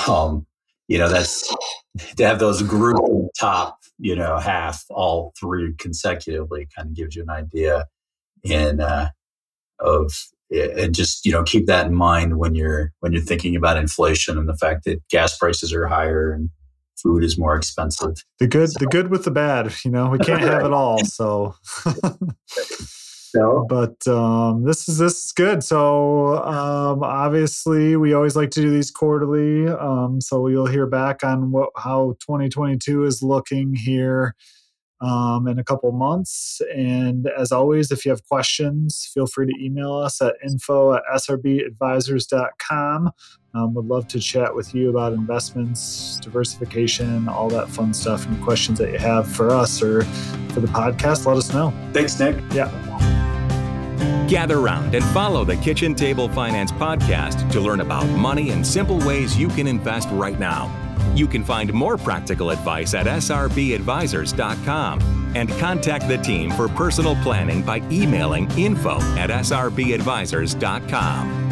um 0.08 0.46
you 0.88 0.98
know 0.98 1.08
that's 1.08 1.54
to 2.16 2.26
have 2.26 2.38
those 2.38 2.62
group 2.62 2.98
top 3.38 3.78
you 3.98 4.14
know 4.14 4.38
half 4.38 4.84
all 4.90 5.32
three 5.38 5.74
consecutively 5.78 6.68
kind 6.74 6.88
of 6.88 6.94
gives 6.94 7.16
you 7.16 7.22
an 7.22 7.30
idea 7.30 7.86
in 8.42 8.80
uh 8.80 9.08
of 9.80 10.12
and 10.50 10.94
just 10.94 11.26
you 11.26 11.32
know 11.32 11.42
keep 11.42 11.66
that 11.66 11.86
in 11.86 11.94
mind 11.94 12.38
when 12.38 12.54
you're 12.54 12.92
when 13.00 13.12
you're 13.12 13.22
thinking 13.22 13.56
about 13.56 13.76
inflation 13.76 14.38
and 14.38 14.48
the 14.48 14.56
fact 14.56 14.84
that 14.84 15.06
gas 15.08 15.36
prices 15.36 15.72
are 15.72 15.86
higher 15.86 16.32
and 16.32 16.50
food 16.96 17.22
is 17.22 17.38
more 17.38 17.54
expensive. 17.54 18.24
The 18.38 18.46
good, 18.46 18.70
the 18.78 18.86
good 18.86 19.10
with 19.10 19.24
the 19.24 19.30
bad. 19.30 19.74
You 19.84 19.90
know, 19.90 20.08
we 20.08 20.18
can't 20.18 20.40
have 20.40 20.64
it 20.64 20.72
all. 20.72 21.04
So, 21.04 21.54
So 23.36 23.66
but 23.68 24.06
um, 24.08 24.64
this 24.64 24.88
is 24.88 24.98
this 24.98 25.24
is 25.24 25.32
good. 25.32 25.62
So 25.62 26.42
um, 26.44 27.02
obviously, 27.02 27.96
we 27.96 28.14
always 28.14 28.36
like 28.36 28.50
to 28.52 28.60
do 28.60 28.70
these 28.70 28.90
quarterly. 28.90 29.68
Um, 29.68 30.20
so 30.20 30.46
you'll 30.48 30.66
hear 30.66 30.86
back 30.86 31.22
on 31.24 31.50
what 31.50 31.70
how 31.76 32.16
2022 32.20 33.04
is 33.04 33.22
looking 33.22 33.74
here 33.74 34.34
um, 35.00 35.46
in 35.48 35.58
a 35.58 35.64
couple 35.64 35.90
months. 35.92 36.60
And 36.74 37.28
as 37.38 37.52
always, 37.52 37.90
if 37.90 38.04
you 38.04 38.10
have 38.10 38.24
questions, 38.26 39.10
feel 39.12 39.26
free 39.26 39.46
to 39.46 39.52
email 39.64 39.94
us 39.94 40.20
at 40.22 40.34
info 40.44 40.94
at 40.94 41.02
srbadvisors.com. 41.14 43.10
Um, 43.54 43.74
would 43.74 43.86
love 43.86 44.06
to 44.08 44.20
chat 44.20 44.54
with 44.54 44.74
you 44.74 44.90
about 44.90 45.14
investments, 45.14 46.18
diversification, 46.20 47.28
all 47.28 47.48
that 47.50 47.68
fun 47.68 47.94
stuff. 47.94 48.26
Any 48.26 48.36
questions 48.42 48.78
that 48.78 48.92
you 48.92 48.98
have 48.98 49.26
for 49.26 49.50
us 49.50 49.82
or 49.82 50.02
for 50.50 50.60
the 50.60 50.66
podcast, 50.68 51.26
let 51.26 51.36
us 51.38 51.52
know. 51.52 51.72
thanks, 51.92 52.18
Nick. 52.20 52.36
Yeah. 52.52 52.70
Gather 54.28 54.58
round 54.58 54.94
and 54.94 55.04
follow 55.06 55.44
the 55.44 55.56
Kitchen 55.56 55.94
Table 55.94 56.28
Finance 56.28 56.72
podcast 56.72 57.50
to 57.52 57.60
learn 57.60 57.80
about 57.80 58.06
money 58.08 58.50
and 58.50 58.66
simple 58.66 58.98
ways 59.00 59.38
you 59.38 59.48
can 59.48 59.66
invest 59.66 60.08
right 60.12 60.38
now. 60.38 60.85
You 61.16 61.26
can 61.26 61.42
find 61.42 61.72
more 61.72 61.96
practical 61.96 62.50
advice 62.50 62.92
at 62.92 63.06
srbadvisors.com 63.06 65.32
and 65.34 65.48
contact 65.48 66.08
the 66.08 66.18
team 66.18 66.50
for 66.50 66.68
personal 66.68 67.16
planning 67.22 67.62
by 67.62 67.78
emailing 67.90 68.50
info 68.58 68.96
at 69.16 69.30
srbadvisors.com. 69.30 71.45